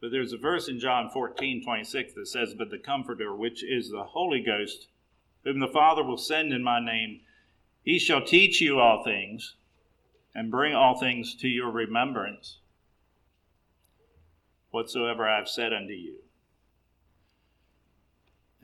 But 0.02 0.10
there's 0.10 0.32
a 0.32 0.38
verse 0.38 0.68
in 0.68 0.80
John 0.80 1.08
14, 1.10 1.62
26 1.64 2.14
that 2.14 2.26
says, 2.26 2.54
But 2.54 2.70
the 2.70 2.78
Comforter, 2.78 3.34
which 3.34 3.62
is 3.62 3.88
the 3.88 4.02
Holy 4.02 4.42
Ghost, 4.42 4.88
whom 5.44 5.60
the 5.60 5.68
Father 5.68 6.02
will 6.02 6.18
send 6.18 6.52
in 6.52 6.62
my 6.62 6.84
name, 6.84 7.20
he 7.84 7.98
shall 8.00 8.24
teach 8.24 8.60
you 8.60 8.80
all 8.80 9.04
things 9.04 9.54
and 10.34 10.50
bring 10.50 10.74
all 10.74 10.98
things 10.98 11.36
to 11.36 11.48
your 11.48 11.70
remembrance, 11.70 12.58
whatsoever 14.72 15.28
I 15.28 15.38
have 15.38 15.48
said 15.48 15.72
unto 15.72 15.92
you. 15.92 16.16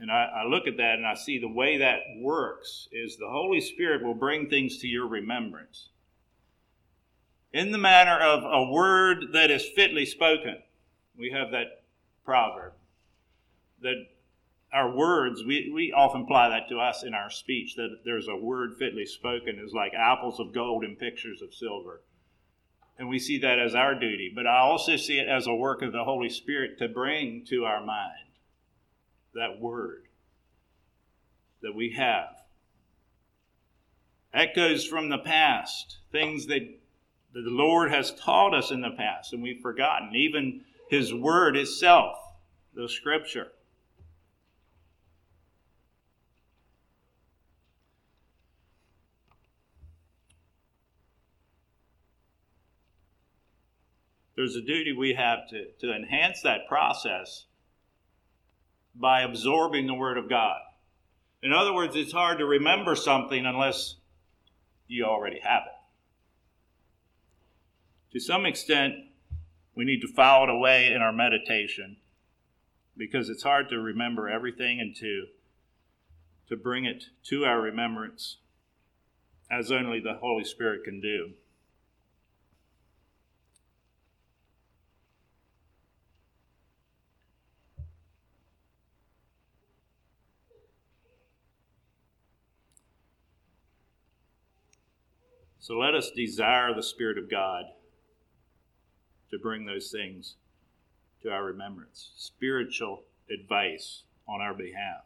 And 0.01 0.11
I, 0.11 0.43
I, 0.43 0.45
look 0.45 0.67
at 0.67 0.77
that 0.77 0.95
and 0.95 1.07
I 1.07 1.15
see 1.15 1.39
the 1.39 1.49
way 1.49 1.79
that 1.79 2.01
works 2.21 2.89
is 2.93 3.17
the 3.17 3.29
Holy 3.29 3.61
Spirit 3.61 4.03
will 4.03 4.15
bring 4.15 4.49
things 4.49 4.79
to 4.79 4.87
your 4.87 5.07
remembrance 5.07 5.89
in 7.53 7.73
the 7.73 7.79
manner 7.79 8.19
of 8.19 8.45
a 8.45 8.71
word 8.71 9.33
that 9.33 9.51
is 9.51 9.69
fitly 9.75 10.05
spoken 10.05 10.57
we 11.19 11.31
have 11.31 11.51
that 11.51 11.83
proverb 12.25 12.73
that 13.83 14.07
our 14.73 14.95
words, 14.95 15.43
we, 15.47 15.71
we 15.75 15.93
often 15.93 16.23
apply 16.23 16.51
that 16.51 16.69
to 16.69 16.79
us 16.79 17.03
in 17.03 17.15
our 17.15 17.31
speech, 17.31 17.75
that 17.77 18.01
there's 18.05 18.29
a 18.29 18.37
word 18.37 18.77
fitly 18.79 19.07
spoken 19.07 19.59
is 19.59 19.73
like 19.73 19.95
apples 19.95 20.39
of 20.41 20.53
gold 20.53 20.85
and 20.85 20.99
pictures 20.99 21.41
of 21.41 21.55
silver. 21.55 22.03
And 22.99 23.09
we 23.09 23.19
see 23.19 23.39
that 23.39 23.59
as 23.59 23.75
our 23.75 23.95
duty. 23.95 24.31
But 24.35 24.47
I 24.47 24.59
also 24.59 24.97
see 24.97 25.19
it 25.19 25.29
as 25.29 25.47
a 25.47 25.55
work 25.55 25.83
of 25.83 25.93
the 25.93 26.05
Holy 26.05 26.29
Spirit 26.29 26.79
to 26.79 26.89
bring 26.89 27.45
to 27.47 27.65
our 27.65 27.85
mind 27.85 28.29
that 29.35 29.61
word 29.61 30.09
that 31.63 31.75
we 31.75 31.93
have. 31.93 32.29
Echoes 34.35 34.85
from 34.85 35.09
the 35.09 35.19
past, 35.19 35.99
things 36.13 36.47
that 36.47 36.61
the 37.33 37.41
Lord 37.41 37.91
has 37.91 38.13
taught 38.15 38.55
us 38.55 38.71
in 38.71 38.81
the 38.81 38.91
past 38.91 39.33
and 39.33 39.43
we've 39.43 39.61
forgotten, 39.61 40.15
even 40.15 40.63
His 40.91 41.15
Word 41.15 41.57
itself, 41.57 42.19
the 42.75 42.89
Scripture. 42.89 43.49
There's 54.39 54.55
a 54.55 54.63
duty 54.63 54.93
we 54.93 55.15
have 55.15 55.49
to, 55.49 55.65
to 55.81 55.93
enhance 55.93 56.43
that 56.43 56.69
process 56.69 57.47
by 58.95 59.23
absorbing 59.23 59.89
the 59.89 59.95
Word 59.95 60.17
of 60.17 60.29
God. 60.29 60.61
In 61.43 61.53
other 61.53 61.75
words, 61.75 61.97
it's 61.97 62.13
hard 62.13 62.39
to 62.39 62.47
remember 62.47 62.95
something 62.95 63.45
unless 63.45 63.97
you 64.87 65.05
already 65.05 65.41
have 65.41 65.63
it. 65.67 65.73
To 68.13 68.21
some 68.21 68.47
extent, 68.47 68.95
we 69.75 69.85
need 69.85 70.03
to 70.03 70.15
file 70.15 70.45
it 70.45 70.51
away 70.51 70.93
in 70.93 71.03
our 71.03 71.13
meditation 71.13 71.97
because 72.97 73.29
it's 73.29 73.43
hard 73.43 73.69
to 73.71 73.81
remember 73.81 74.29
everything 74.29 74.79
and 74.79 74.95
to, 74.95 75.27
to 76.49 76.57
bring 76.57 76.85
it 76.85 77.07
to 77.25 77.45
our 77.45 77.61
remembrance 77.61 78.37
as 79.51 79.73
only 79.73 79.99
the 79.99 80.19
Holy 80.21 80.45
Spirit 80.45 80.85
can 80.85 81.01
do. 81.01 81.33
So 95.69 95.75
let 95.75 95.95
us 95.95 96.11
desire 96.11 96.73
the 96.73 96.83
Spirit 96.83 97.19
of 97.19 97.31
God 97.31 97.65
to 99.31 99.39
bring 99.39 99.67
those 99.67 99.91
things 99.91 100.37
to 101.23 101.29
our 101.29 101.45
remembrance. 101.45 102.13
Spiritual 102.17 103.03
advice 103.31 104.05
on 104.27 104.41
our 104.41 104.55
behalf. 104.55 105.03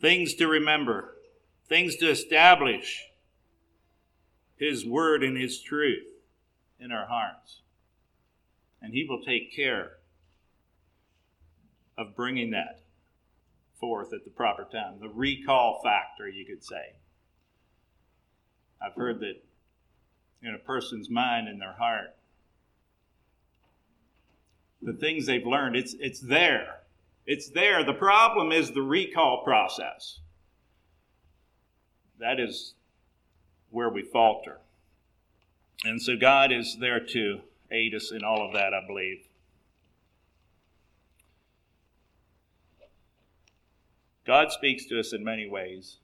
Things 0.00 0.32
to 0.36 0.48
remember, 0.48 1.18
things 1.68 1.96
to 1.96 2.08
establish 2.08 3.04
His 4.56 4.86
Word 4.86 5.22
and 5.22 5.36
His 5.36 5.60
truth 5.60 6.06
in 6.80 6.92
our 6.92 7.08
hearts. 7.08 7.60
And 8.80 8.94
He 8.94 9.04
will 9.06 9.20
take 9.22 9.54
care 9.54 9.98
of 11.98 12.16
bringing 12.16 12.52
that 12.52 12.80
forth 13.78 14.14
at 14.14 14.24
the 14.24 14.30
proper 14.30 14.64
time. 14.64 14.94
The 14.98 15.10
recall 15.10 15.82
factor, 15.84 16.26
you 16.26 16.46
could 16.46 16.64
say. 16.64 16.94
I've 18.80 18.94
heard 18.94 19.20
that 19.20 19.42
in 20.42 20.54
a 20.54 20.58
person's 20.58 21.10
mind 21.10 21.48
and 21.48 21.60
their 21.60 21.72
heart, 21.72 22.14
the 24.82 24.92
things 24.92 25.26
they've 25.26 25.46
learned, 25.46 25.76
it's, 25.76 25.94
it's 25.94 26.20
there. 26.20 26.80
It's 27.26 27.50
there. 27.50 27.82
The 27.84 27.94
problem 27.94 28.52
is 28.52 28.70
the 28.70 28.82
recall 28.82 29.42
process. 29.42 30.20
That 32.18 32.38
is 32.38 32.74
where 33.70 33.90
we 33.90 34.02
falter. 34.02 34.58
And 35.84 36.00
so 36.00 36.16
God 36.16 36.52
is 36.52 36.76
there 36.80 37.00
to 37.00 37.40
aid 37.70 37.94
us 37.94 38.12
in 38.12 38.22
all 38.22 38.46
of 38.46 38.52
that, 38.54 38.72
I 38.72 38.86
believe. 38.86 39.26
God 44.26 44.50
speaks 44.50 44.86
to 44.86 44.98
us 44.98 45.12
in 45.12 45.22
many 45.22 45.48
ways. 45.48 45.98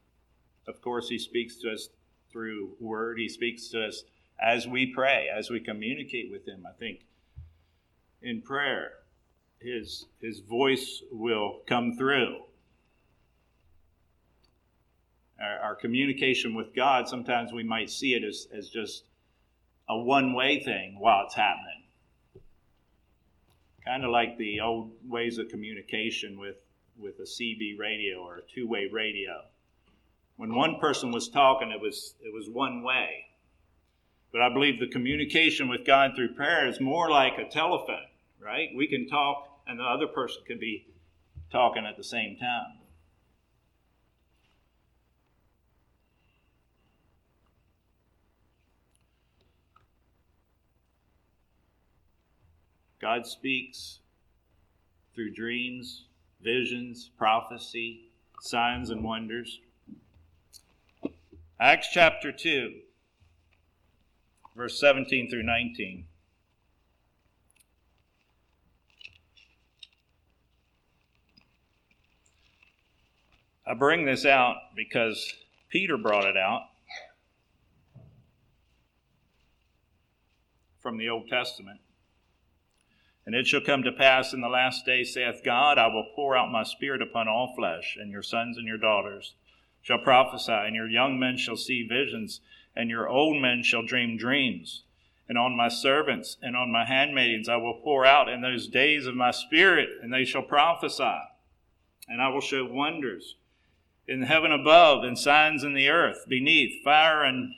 Of 0.66 0.80
course, 0.80 1.08
He 1.08 1.18
speaks 1.18 1.56
to 1.58 1.72
us 1.72 1.88
through 2.33 2.71
word. 2.81 3.18
He 3.18 3.29
speaks 3.29 3.68
to 3.68 3.87
us 3.87 4.05
as 4.40 4.66
we 4.66 4.87
pray, 4.87 5.29
as 5.35 5.51
we 5.51 5.61
communicate 5.61 6.31
with 6.31 6.47
Him. 6.47 6.64
I 6.66 6.73
think 6.79 7.01
in 8.21 8.42
prayer, 8.42 8.92
His, 9.61 10.07
his 10.21 10.40
voice 10.40 11.03
will 11.11 11.61
come 11.66 11.97
through. 11.97 12.38
Our, 15.40 15.59
our 15.59 15.75
communication 15.75 16.55
with 16.55 16.75
God, 16.75 17.09
sometimes 17.09 17.53
we 17.53 17.62
might 17.62 17.90
see 17.90 18.14
it 18.14 18.25
as, 18.25 18.49
as 18.57 18.68
just 18.68 19.05
a 19.88 19.99
one 19.99 20.35
way 20.35 20.62
thing 20.62 20.97
while 20.99 21.27
it's 21.27 21.35
happening. 21.35 21.83
Kind 23.85 24.05
of 24.05 24.11
like 24.11 24.38
the 24.38 24.61
old 24.61 24.92
ways 25.09 25.38
of 25.38 25.49
communication 25.49 26.38
with, 26.38 26.57
with 26.97 27.18
a 27.18 27.25
CB 27.25 27.79
radio 27.79 28.18
or 28.18 28.37
a 28.37 28.42
two 28.42 28.68
way 28.68 28.88
radio 28.92 29.42
when 30.42 30.57
one 30.57 30.81
person 30.81 31.12
was 31.12 31.28
talking, 31.28 31.70
it 31.70 31.81
was, 31.81 32.16
it 32.20 32.35
was 32.35 32.50
one 32.50 32.83
way. 32.83 33.26
But 34.33 34.40
I 34.40 34.52
believe 34.52 34.81
the 34.81 34.88
communication 34.88 35.68
with 35.68 35.87
God 35.87 36.16
through 36.16 36.35
prayer 36.35 36.68
is 36.68 36.81
more 36.81 37.09
like 37.09 37.35
a 37.38 37.48
telephone, 37.48 38.09
right? 38.40 38.68
We 38.74 38.88
can 38.88 39.07
talk, 39.07 39.61
and 39.68 39.78
the 39.78 39.85
other 39.85 40.09
person 40.09 40.42
can 40.44 40.59
be 40.59 40.88
talking 41.52 41.87
at 41.87 41.96
the 41.96 42.02
same 42.02 42.38
time. 42.38 42.81
God 53.00 53.28
speaks 53.28 54.00
through 55.14 55.35
dreams, 55.35 56.07
visions, 56.42 57.12
prophecy, 57.16 58.11
signs, 58.40 58.90
and 58.90 59.05
wonders. 59.05 59.61
Acts 61.64 61.90
chapter 61.92 62.33
2, 62.33 62.72
verse 64.57 64.81
17 64.81 65.31
through 65.31 65.44
19. 65.44 66.07
I 73.64 73.75
bring 73.75 74.07
this 74.07 74.27
out 74.27 74.57
because 74.75 75.35
Peter 75.68 75.96
brought 75.96 76.25
it 76.25 76.37
out 76.37 76.62
from 80.81 80.98
the 80.98 81.09
Old 81.09 81.29
Testament. 81.29 81.79
And 83.25 83.37
it 83.37 83.46
shall 83.46 83.61
come 83.61 83.85
to 83.85 83.92
pass 83.92 84.33
in 84.33 84.40
the 84.40 84.48
last 84.48 84.85
day, 84.85 85.05
saith 85.05 85.42
God, 85.44 85.79
I 85.79 85.87
will 85.87 86.09
pour 86.16 86.37
out 86.37 86.51
my 86.51 86.64
spirit 86.64 87.01
upon 87.01 87.29
all 87.29 87.55
flesh, 87.57 87.96
and 88.01 88.11
your 88.11 88.25
sons 88.25 88.59
and 88.59 88.66
your 88.66 88.79
daughters 88.79 89.35
shall 89.83 89.99
prophesy, 89.99 90.53
and 90.53 90.75
your 90.75 90.88
young 90.88 91.18
men 91.18 91.37
shall 91.37 91.57
see 91.57 91.87
visions, 91.87 92.40
and 92.75 92.88
your 92.88 93.09
old 93.09 93.42
men 93.42 93.62
shall 93.62 93.85
dream 93.85 94.16
dreams. 94.16 94.85
And 95.29 95.37
on 95.37 95.57
my 95.57 95.68
servants 95.68 96.37
and 96.42 96.57
on 96.57 96.73
my 96.73 96.85
handmaidens 96.85 97.49
I 97.49 97.57
will 97.57 97.81
pour 97.83 98.07
out 98.07 98.29
in 98.29 98.40
those 98.40 98.68
days 98.68 99.07
of 99.07 99.14
my 99.14 99.31
spirit, 99.31 99.88
and 100.03 100.12
they 100.12 100.25
shall 100.25 100.42
prophesy. 100.42 101.18
And 102.09 102.21
I 102.21 102.29
will 102.29 102.40
show 102.40 102.64
wonders 102.64 103.37
in 104.07 104.23
heaven 104.23 104.53
above, 104.53 105.05
and 105.05 105.18
signs 105.18 105.62
in 105.64 105.75
the 105.75 105.88
earth 105.88 106.25
beneath, 106.29 106.83
fire 106.83 107.23
and 107.25 107.53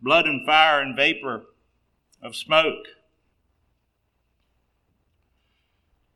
blood 0.00 0.26
and 0.26 0.46
fire 0.46 0.80
and 0.80 0.96
vapor 0.96 1.44
of 2.22 2.36
smoke. 2.36 2.86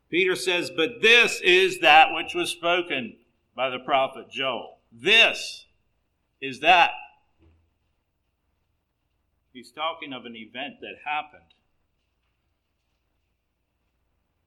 Peter 0.09 0.35
says, 0.35 0.71
But 0.75 1.01
this 1.01 1.41
is 1.41 1.79
that 1.79 2.13
which 2.13 2.33
was 2.33 2.49
spoken 2.49 3.17
by 3.55 3.69
the 3.69 3.79
prophet 3.79 4.29
Joel. 4.31 4.76
This 4.99 5.65
is 6.41 6.61
that. 6.61 6.91
He's 9.53 9.71
talking 9.71 10.13
of 10.13 10.25
an 10.25 10.35
event 10.35 10.75
that 10.81 10.95
happened 11.05 11.41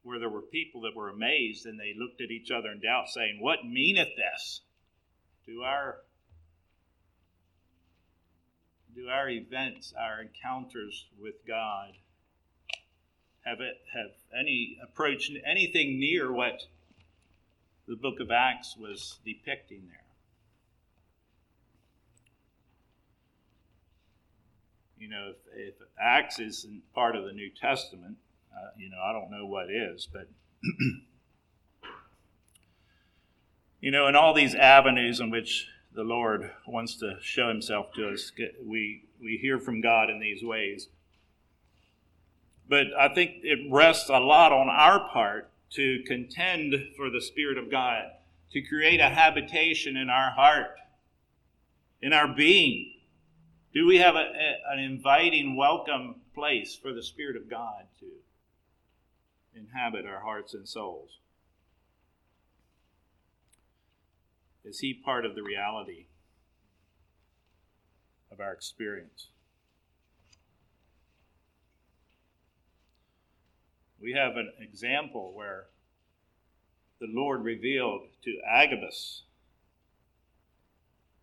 where 0.02 0.18
there 0.18 0.28
were 0.28 0.42
people 0.42 0.80
that 0.82 0.96
were 0.96 1.08
amazed 1.08 1.66
and 1.66 1.78
they 1.78 1.94
looked 1.96 2.20
at 2.20 2.30
each 2.30 2.50
other 2.50 2.70
in 2.70 2.80
doubt, 2.80 3.08
saying, 3.08 3.38
What 3.40 3.64
meaneth 3.64 4.08
this? 4.16 4.62
Do 5.46 5.62
our 5.62 5.98
do 8.94 9.08
our 9.08 9.28
events, 9.28 9.94
our 9.96 10.20
encounters 10.20 11.06
with 11.20 11.46
God 11.46 11.90
have 13.44 13.60
it 13.60 13.76
have 13.94 14.10
any 14.38 14.78
approach 14.82 15.30
anything 15.46 16.00
near 16.00 16.32
what 16.32 16.62
the 17.86 17.96
book 17.96 18.18
of 18.20 18.30
Acts 18.30 18.76
was 18.76 19.18
depicting 19.24 19.82
there? 19.86 20.00
you 24.99 24.99
know, 25.10 25.30
if, 25.30 25.36
if 25.54 25.74
Acts 26.00 26.38
isn't 26.38 26.82
part 26.94 27.16
of 27.16 27.24
the 27.24 27.32
New 27.32 27.50
Testament, 27.50 28.16
uh, 28.52 28.70
you 28.78 28.88
know, 28.88 29.00
I 29.02 29.12
don't 29.12 29.30
know 29.30 29.46
what 29.46 29.70
is, 29.70 30.08
but 30.10 30.28
you 33.80 33.90
know, 33.90 34.06
in 34.06 34.16
all 34.16 34.34
these 34.34 34.54
avenues 34.54 35.20
in 35.20 35.30
which 35.30 35.68
the 35.92 36.04
Lord 36.04 36.50
wants 36.66 36.96
to 36.96 37.16
show 37.20 37.48
Himself 37.48 37.92
to 37.94 38.10
us, 38.10 38.32
we 38.64 39.04
we 39.20 39.38
hear 39.40 39.58
from 39.58 39.80
God 39.80 40.08
in 40.08 40.20
these 40.20 40.42
ways. 40.42 40.88
But 42.68 42.86
I 42.98 43.12
think 43.12 43.32
it 43.42 43.70
rests 43.70 44.08
a 44.08 44.18
lot 44.18 44.52
on 44.52 44.68
our 44.68 45.08
part 45.08 45.50
to 45.70 46.02
contend 46.06 46.74
for 46.96 47.10
the 47.10 47.20
Spirit 47.20 47.58
of 47.58 47.70
God, 47.70 48.04
to 48.52 48.62
create 48.62 49.00
a 49.00 49.08
habitation 49.08 49.96
in 49.96 50.08
our 50.08 50.30
heart, 50.30 50.76
in 52.00 52.12
our 52.12 52.28
being 52.28 52.89
Do 53.72 53.86
we 53.86 53.98
have 53.98 54.16
a, 54.16 54.18
a, 54.18 54.72
an 54.72 54.80
inviting, 54.80 55.54
welcome 55.54 56.16
place 56.34 56.76
for 56.80 56.92
the 56.92 57.04
Spirit 57.04 57.36
of 57.36 57.48
God 57.48 57.84
to 58.00 58.06
inhabit 59.54 60.06
our 60.06 60.20
hearts 60.20 60.54
and 60.54 60.68
souls? 60.68 61.18
Is 64.64 64.80
He 64.80 64.92
part 64.92 65.24
of 65.24 65.36
the 65.36 65.44
reality 65.44 66.06
of 68.32 68.40
our 68.40 68.52
experience? 68.52 69.28
We 74.00 74.14
have 74.14 74.36
an 74.36 74.52
example 74.58 75.32
where 75.32 75.66
the 77.00 77.06
Lord 77.08 77.44
revealed 77.44 78.02
to 78.24 78.38
Agabus 78.44 79.22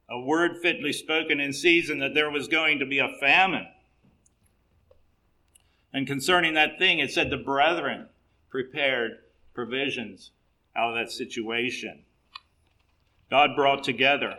a 0.09 0.19
word 0.19 0.57
fitly 0.61 0.93
spoken 0.93 1.39
in 1.39 1.51
season 1.51 1.99
that 1.99 2.13
there 2.13 2.29
was 2.29 2.47
going 2.47 2.79
to 2.79 2.85
be 2.85 2.99
a 2.99 3.09
famine. 3.19 3.67
And 5.93 6.07
concerning 6.07 6.53
that 6.53 6.77
thing, 6.77 6.99
it 6.99 7.11
said 7.11 7.29
the 7.29 7.37
brethren 7.37 8.07
prepared 8.49 9.19
provisions 9.53 10.31
out 10.75 10.91
of 10.91 10.95
that 10.95 11.11
situation. 11.11 12.03
God 13.29 13.55
brought 13.55 13.83
together 13.83 14.37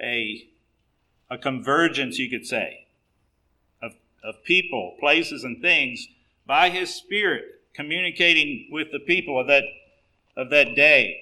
a, 0.00 0.48
a 1.30 1.38
convergence, 1.38 2.18
you 2.18 2.30
could 2.30 2.46
say, 2.46 2.86
of, 3.82 3.92
of 4.22 4.44
people, 4.44 4.96
places, 5.00 5.42
and 5.42 5.60
things 5.60 6.06
by 6.46 6.70
His 6.70 6.94
Spirit 6.94 7.44
communicating 7.74 8.68
with 8.70 8.92
the 8.92 9.00
people 9.00 9.40
of 9.40 9.46
that, 9.48 9.64
of 10.36 10.50
that 10.50 10.74
day. 10.76 11.20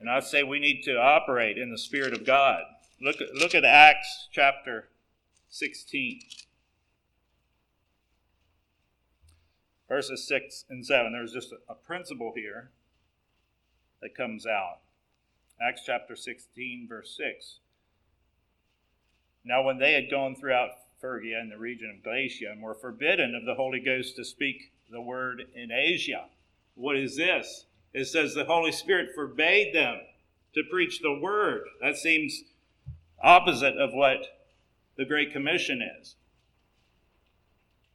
And 0.00 0.10
I'd 0.10 0.24
say 0.24 0.42
we 0.42 0.58
need 0.58 0.82
to 0.84 0.98
operate 0.98 1.58
in 1.58 1.70
the 1.70 1.78
Spirit 1.78 2.12
of 2.12 2.24
God. 2.24 2.62
Look, 3.00 3.16
look 3.34 3.54
at 3.54 3.64
Acts 3.64 4.28
chapter 4.32 4.88
16, 5.48 6.20
verses 9.88 10.26
6 10.26 10.64
and 10.68 10.84
7. 10.84 11.12
There's 11.12 11.32
just 11.32 11.52
a, 11.52 11.56
a 11.68 11.74
principle 11.74 12.32
here 12.34 12.70
that 14.00 14.14
comes 14.14 14.46
out. 14.46 14.78
Acts 15.60 15.82
chapter 15.84 16.16
16, 16.16 16.86
verse 16.88 17.16
6. 17.16 17.58
Now, 19.44 19.62
when 19.62 19.78
they 19.78 19.92
had 19.92 20.10
gone 20.10 20.34
throughout 20.34 20.70
Phrygia 21.00 21.38
and 21.38 21.50
the 21.50 21.58
region 21.58 21.90
of 21.90 22.02
Galatia 22.02 22.50
and 22.50 22.62
were 22.62 22.74
forbidden 22.74 23.34
of 23.34 23.44
the 23.44 23.54
Holy 23.54 23.80
Ghost 23.80 24.16
to 24.16 24.24
speak 24.24 24.72
the 24.90 25.00
word 25.00 25.46
in 25.54 25.70
Asia. 25.70 26.26
What 26.74 26.96
is 26.96 27.16
this? 27.16 27.65
It 27.96 28.08
says 28.08 28.34
the 28.34 28.44
Holy 28.44 28.72
Spirit 28.72 29.14
forbade 29.14 29.74
them 29.74 30.00
to 30.54 30.62
preach 30.70 31.00
the 31.00 31.18
word. 31.18 31.62
That 31.80 31.96
seems 31.96 32.42
opposite 33.22 33.78
of 33.78 33.94
what 33.94 34.18
the 34.98 35.06
Great 35.06 35.32
Commission 35.32 35.80
is. 35.98 36.14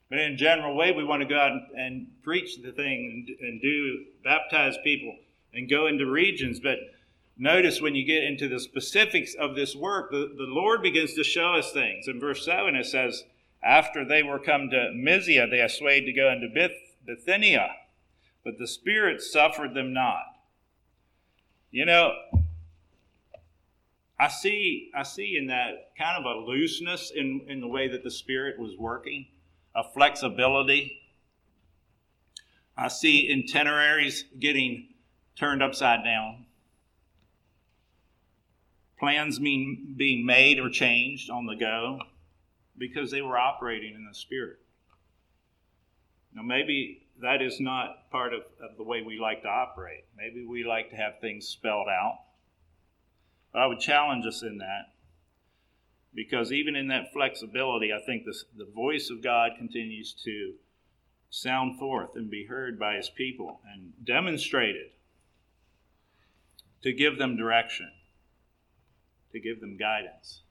But 0.10 0.18
in 0.18 0.34
a 0.34 0.36
general 0.36 0.76
way, 0.76 0.92
we 0.92 1.04
want 1.04 1.22
to 1.22 1.28
go 1.28 1.40
out 1.40 1.52
and, 1.52 1.68
and 1.76 2.08
preach 2.24 2.64
the 2.64 2.72
thing 2.72 3.28
and, 3.30 3.48
and 3.48 3.62
do 3.62 4.06
baptize 4.24 4.76
people 4.84 5.16
and 5.54 5.70
go 5.70 5.86
into 5.86 6.10
regions. 6.10 6.60
But 6.60 6.80
notice 7.38 7.80
when 7.80 7.94
you 7.94 8.04
get 8.04 8.24
into 8.24 8.50
the 8.50 8.60
specifics 8.60 9.36
of 9.36 9.56
this 9.56 9.76
work, 9.76 10.10
the, 10.10 10.34
the 10.36 10.48
Lord 10.52 10.82
begins 10.82 11.14
to 11.14 11.24
show 11.24 11.54
us 11.54 11.72
things. 11.74 12.08
In 12.08 12.20
verse 12.20 12.44
7, 12.44 12.76
it 12.76 12.88
says, 12.88 13.24
After 13.62 14.04
they 14.04 14.24
were 14.24 14.40
come 14.40 14.72
to 14.72 14.94
Mysia, 14.96 15.46
they 15.46 15.62
assayed 15.62 16.08
to 16.08 16.12
go 16.12 16.32
into 16.32 16.72
Bithynia 17.06 17.76
but 18.44 18.58
the 18.58 18.68
Spirit 18.68 19.22
suffered 19.22 19.74
them 19.74 19.94
not. 19.94 20.24
You 21.72 21.86
know, 21.86 22.14
I 24.20 24.28
see, 24.28 24.92
I 24.96 25.04
see 25.04 25.38
in 25.38 25.48
that 25.48 25.92
kind 25.98 26.24
of 26.24 26.26
a 26.26 26.40
looseness 26.40 27.12
in, 27.16 27.42
in 27.48 27.60
the 27.60 27.68
way 27.68 27.88
that 27.88 28.04
the 28.04 28.12
Spirit 28.12 28.60
was 28.60 28.78
working, 28.78 29.28
a 29.76 29.84
flexibility. 29.84 31.00
I 32.78 32.88
see 32.88 33.32
itineraries 33.32 34.26
getting 34.40 34.90
turned 35.36 35.64
upside 35.64 36.04
down, 36.04 36.46
plans 39.00 39.40
being, 39.40 39.96
being 39.98 40.26
made 40.26 40.60
or 40.60 40.70
changed 40.70 41.30
on 41.30 41.46
the 41.46 41.56
go 41.56 42.00
because 42.78 43.12
they 43.12 43.22
were 43.22 43.38
operating 43.38 43.96
in 43.96 44.06
the 44.06 44.14
Spirit. 44.14 44.60
Now, 46.34 46.44
maybe 46.44 47.08
that 47.22 47.42
is 47.42 47.60
not 47.60 48.10
part 48.12 48.34
of, 48.34 48.42
of 48.62 48.78
the 48.78 48.84
way 48.84 49.02
we 49.02 49.20
like 49.20 49.44
to 49.44 49.48
operate. 49.48 50.06
Maybe 50.18 50.46
we 50.46 50.64
like 50.64 50.90
to 50.90 50.96
have 50.96 51.20
things 51.20 51.48
spelled 51.48 51.88
out. 51.88 52.20
But 53.54 53.62
I 53.62 53.68
would 53.68 53.80
challenge 53.80 54.26
us 54.26 54.42
in 54.42 54.58
that 54.58 54.94
because 56.14 56.52
even 56.52 56.76
in 56.76 56.88
that 56.88 57.14
flexibility, 57.14 57.92
I 57.94 58.04
think 58.06 58.26
this, 58.26 58.46
the 58.58 58.66
voice 58.66 59.10
of 59.10 59.24
God 59.24 59.52
continues 59.58 60.14
to 60.26 60.54
sound 61.30 61.80
forth 61.80 62.10
and 62.16 62.30
be 62.30 62.46
heard 62.46 62.80
by 62.80 62.96
his 62.96 63.10
people 63.10 63.62
and 63.72 63.94
demonstrated 64.04 64.88
to 66.82 66.92
give 66.92 67.18
them 67.18 67.38
direction, 67.38 67.92
to 69.32 69.40
give 69.40 69.62
them 69.62 69.78
guidance. 69.78 70.42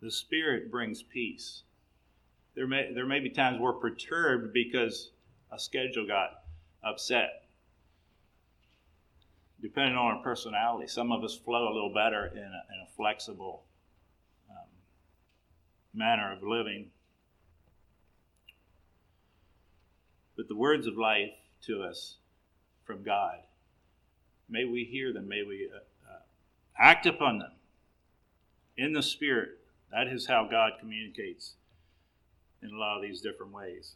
The 0.00 0.10
Spirit 0.10 0.70
brings 0.70 1.02
peace 1.02 1.62
there 2.58 2.66
may 2.66 2.92
there 2.92 3.06
may 3.06 3.20
be 3.20 3.30
times 3.30 3.60
we're 3.60 3.72
perturbed 3.72 4.52
because 4.52 5.12
a 5.52 5.60
schedule 5.60 6.08
got 6.08 6.42
upset. 6.82 7.44
Depending 9.62 9.94
on 9.94 10.16
our 10.16 10.22
personality, 10.24 10.88
some 10.88 11.12
of 11.12 11.22
us 11.22 11.36
flow 11.36 11.68
a 11.68 11.72
little 11.72 11.94
better 11.94 12.26
in 12.26 12.38
a, 12.38 12.42
in 12.42 12.84
a 12.84 12.90
flexible 12.96 13.62
um, 14.50 14.66
manner 15.94 16.32
of 16.32 16.42
living. 16.42 16.90
But 20.36 20.48
the 20.48 20.56
words 20.56 20.88
of 20.88 20.96
life 20.96 21.30
to 21.66 21.84
us 21.84 22.16
from 22.84 23.04
God, 23.04 23.36
may 24.48 24.64
we 24.64 24.82
hear 24.82 25.12
them, 25.12 25.28
may 25.28 25.44
we 25.44 25.70
uh, 25.72 25.78
uh, 26.12 26.18
act 26.76 27.06
upon 27.06 27.38
them 27.38 27.52
in 28.76 28.94
the 28.94 29.02
Spirit. 29.02 29.60
That 29.92 30.08
is 30.08 30.26
how 30.26 30.48
God 30.50 30.72
communicates 30.80 31.54
in 32.62 32.70
a 32.70 32.78
lot 32.78 32.96
of 32.96 33.02
these 33.02 33.20
different 33.20 33.52
ways. 33.52 33.94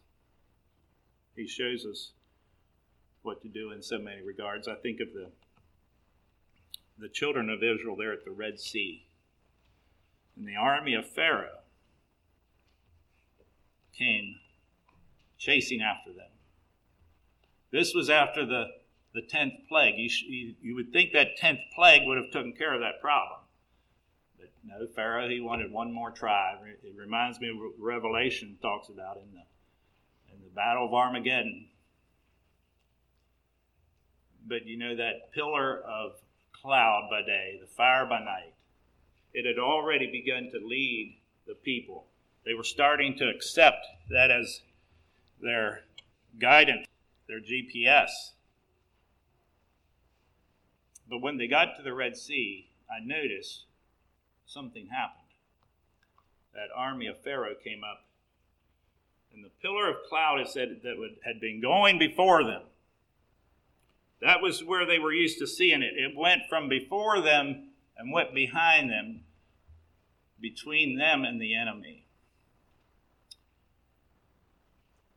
He 1.34 1.46
shows 1.46 1.84
us 1.84 2.12
what 3.22 3.42
to 3.42 3.48
do 3.48 3.70
in 3.70 3.82
so 3.82 3.98
many 3.98 4.22
regards. 4.22 4.68
I 4.68 4.74
think 4.74 5.00
of 5.00 5.12
the 5.12 5.30
the 6.98 7.08
children 7.08 7.50
of 7.50 7.62
Israel 7.62 7.96
there 7.96 8.12
at 8.12 8.24
the 8.24 8.30
Red 8.30 8.60
Sea. 8.60 9.04
And 10.36 10.46
the 10.46 10.56
army 10.56 10.94
of 10.94 11.08
Pharaoh 11.08 11.60
came 13.96 14.36
chasing 15.38 15.82
after 15.82 16.12
them. 16.12 16.30
This 17.70 17.92
was 17.94 18.08
after 18.08 18.46
the, 18.46 18.66
the 19.14 19.22
10th 19.22 19.66
plague. 19.68 19.94
You, 19.96 20.10
you, 20.26 20.54
you 20.62 20.74
would 20.74 20.92
think 20.92 21.12
that 21.12 21.38
10th 21.40 21.60
plague 21.74 22.02
would 22.06 22.18
have 22.18 22.30
taken 22.30 22.52
care 22.52 22.74
of 22.74 22.80
that 22.80 23.00
problem. 23.00 23.40
No, 24.64 24.86
Pharaoh, 24.94 25.28
he 25.28 25.40
wanted 25.40 25.72
one 25.72 25.92
more 25.92 26.10
try. 26.10 26.54
It 26.84 26.94
reminds 26.96 27.40
me 27.40 27.48
of 27.48 27.56
what 27.56 27.72
Revelation 27.78 28.58
talks 28.62 28.88
about 28.88 29.16
in 29.16 29.32
the, 29.32 30.34
in 30.34 30.40
the 30.42 30.50
Battle 30.54 30.86
of 30.86 30.94
Armageddon. 30.94 31.66
But 34.46 34.66
you 34.66 34.76
know, 34.76 34.96
that 34.96 35.32
pillar 35.32 35.80
of 35.80 36.12
cloud 36.52 37.08
by 37.10 37.22
day, 37.22 37.58
the 37.60 37.66
fire 37.66 38.06
by 38.06 38.20
night, 38.20 38.54
it 39.34 39.46
had 39.46 39.58
already 39.58 40.10
begun 40.10 40.50
to 40.52 40.64
lead 40.64 41.16
the 41.46 41.54
people. 41.54 42.06
They 42.44 42.54
were 42.54 42.64
starting 42.64 43.16
to 43.18 43.28
accept 43.28 43.86
that 44.10 44.30
as 44.30 44.60
their 45.40 45.82
guidance, 46.38 46.86
their 47.28 47.40
GPS. 47.40 48.10
But 51.08 51.20
when 51.20 51.36
they 51.36 51.46
got 51.46 51.76
to 51.76 51.82
the 51.82 51.92
Red 51.92 52.16
Sea, 52.16 52.68
I 52.90 53.04
noticed 53.04 53.64
something 54.52 54.88
happened. 54.88 55.18
That 56.54 56.68
army 56.76 57.06
of 57.06 57.22
Pharaoh 57.22 57.54
came 57.64 57.82
up, 57.82 58.04
and 59.32 59.42
the 59.44 59.50
pillar 59.62 59.88
of 59.88 59.96
cloud, 60.08 60.40
it 60.40 60.48
said, 60.48 60.80
that 60.84 60.98
would, 60.98 61.16
had 61.24 61.40
been 61.40 61.60
going 61.60 61.98
before 61.98 62.44
them. 62.44 62.62
That 64.20 64.42
was 64.42 64.62
where 64.62 64.86
they 64.86 64.98
were 64.98 65.12
used 65.12 65.38
to 65.38 65.46
seeing 65.46 65.82
it. 65.82 65.94
It 65.96 66.16
went 66.16 66.42
from 66.48 66.68
before 66.68 67.20
them 67.20 67.70
and 67.96 68.12
went 68.12 68.34
behind 68.34 68.90
them, 68.90 69.22
between 70.40 70.98
them 70.98 71.24
and 71.24 71.40
the 71.40 71.54
enemy. 71.54 72.04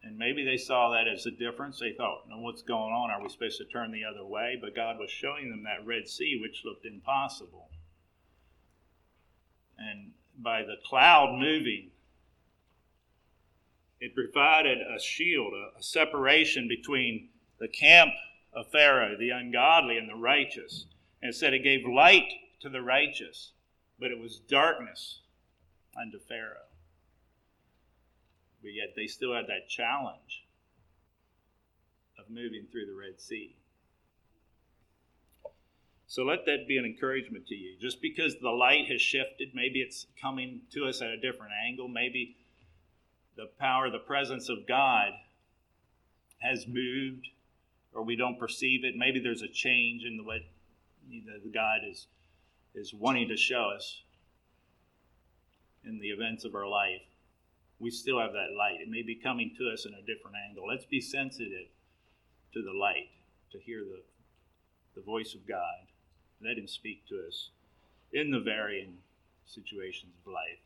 And 0.02 0.18
maybe 0.18 0.46
they 0.46 0.58
saw 0.58 0.92
that 0.92 1.08
as 1.08 1.26
a 1.26 1.32
difference. 1.32 1.80
They 1.80 1.94
thought, 1.94 2.30
no, 2.30 2.40
what's 2.40 2.62
going 2.62 2.94
on? 2.94 3.10
Are 3.10 3.22
we 3.22 3.30
supposed 3.30 3.58
to 3.58 3.66
turn 3.66 3.92
the 3.92 4.06
other 4.06 4.26
way? 4.26 4.58
But 4.60 4.76
God 4.76 4.98
was 4.98 5.10
showing 5.12 5.50
them 5.50 5.64
that 5.64 5.86
Red 5.86 6.08
Sea, 6.08 6.40
which 6.42 6.64
looked 6.64 6.86
impossible 6.86 7.70
and 9.78 10.12
by 10.38 10.62
the 10.62 10.76
cloud 10.86 11.38
moving, 11.40 11.92
it 14.00 14.14
provided 14.14 14.80
a 14.80 15.00
shield, 15.00 15.54
a, 15.54 15.82
separation 15.82 16.68
between 16.68 17.30
the 17.60 17.68
camp 17.68 18.12
of 18.54 18.70
Pharaoh, 18.72 19.16
the 19.18 19.30
ungodly 19.30 19.98
and 19.98 20.10
the 20.10 20.16
righteous. 20.16 20.86
And 21.22 21.30
it 21.30 21.36
said 21.36 21.54
it 21.54 21.64
gave 21.64 21.86
light 21.88 22.30
to 22.62 22.70
the 22.70 22.82
righteous, 22.82 23.52
but 24.00 24.12
it 24.12 24.20
was 24.20 24.40
darkness 24.40 25.20
unto 26.00 26.20
Pharaoh. 26.20 26.70
But 28.62 28.74
yet 28.74 28.94
they 28.96 29.08
still 29.08 29.34
had 29.34 29.48
that 29.48 29.70
challenge 29.70 30.46
of 32.20 32.30
moving 32.30 32.66
through 32.72 32.88
the 32.88 32.96
Red 32.96 33.22
Sea. 33.22 33.56
So 36.08 36.24
let 36.24 36.46
that 36.46 36.68
be 36.68 36.78
an 36.78 36.86
encouragement 36.86 37.48
to 37.48 37.56
you. 37.56 37.76
Just 37.82 38.02
because 38.02 38.36
the 38.40 38.52
light 38.52 38.86
has 38.92 39.02
shifted, 39.02 39.50
maybe 39.54 39.80
it's 39.80 40.06
coming 40.22 40.62
to 40.72 40.86
us 40.86 41.02
at 41.02 41.10
a 41.10 41.18
different 41.18 41.54
angle, 41.68 41.88
maybe 41.88 42.36
the 43.36 43.50
power, 43.60 43.90
the 43.90 44.00
presence 44.00 44.50
of 44.50 44.68
God 44.68 45.12
has 46.40 46.68
moved, 46.68 47.28
or 47.94 48.04
we 48.04 48.16
don't 48.16 48.40
perceive 48.40 48.86
it. 48.86 48.96
Maybe 48.96 49.20
there's 49.20 49.42
a 49.42 49.48
change 49.48 50.04
in 50.04 50.18
the 50.18 50.24
way 50.24 50.46
know, 51.10 51.34
God 51.54 51.82
is 51.90 52.08
is 52.74 52.94
wanting 52.94 53.30
to 53.30 53.38
show 53.38 53.72
us 53.76 54.02
in 55.86 56.00
the 56.00 56.10
events 56.10 56.44
of 56.44 56.56
our 56.56 56.68
life. 56.68 57.02
We 57.80 57.90
still 57.90 58.20
have 58.20 58.34
that 58.34 58.54
light. 58.58 58.82
It 58.82 58.90
may 58.90 59.02
be 59.02 59.16
coming 59.16 59.54
to 59.58 59.70
us 59.70 59.86
in 59.86 59.94
a 59.94 60.02
different 60.02 60.36
angle. 60.50 60.68
Let's 60.68 60.86
be 60.86 61.00
sensitive 61.00 61.68
to 62.54 62.62
the 62.62 62.78
light, 62.78 63.10
to 63.52 63.60
hear 63.60 63.80
the, 63.80 64.02
the 64.96 65.02
voice 65.02 65.36
of 65.36 65.48
God. 65.48 65.88
Let 66.46 66.58
Him 66.58 66.68
speak 66.68 67.08
to 67.10 67.26
us 67.28 67.50
in 68.14 68.30
the 68.30 68.40
varying 68.40 68.98
situations 69.48 70.14
of 70.26 70.32
life. 70.32 70.65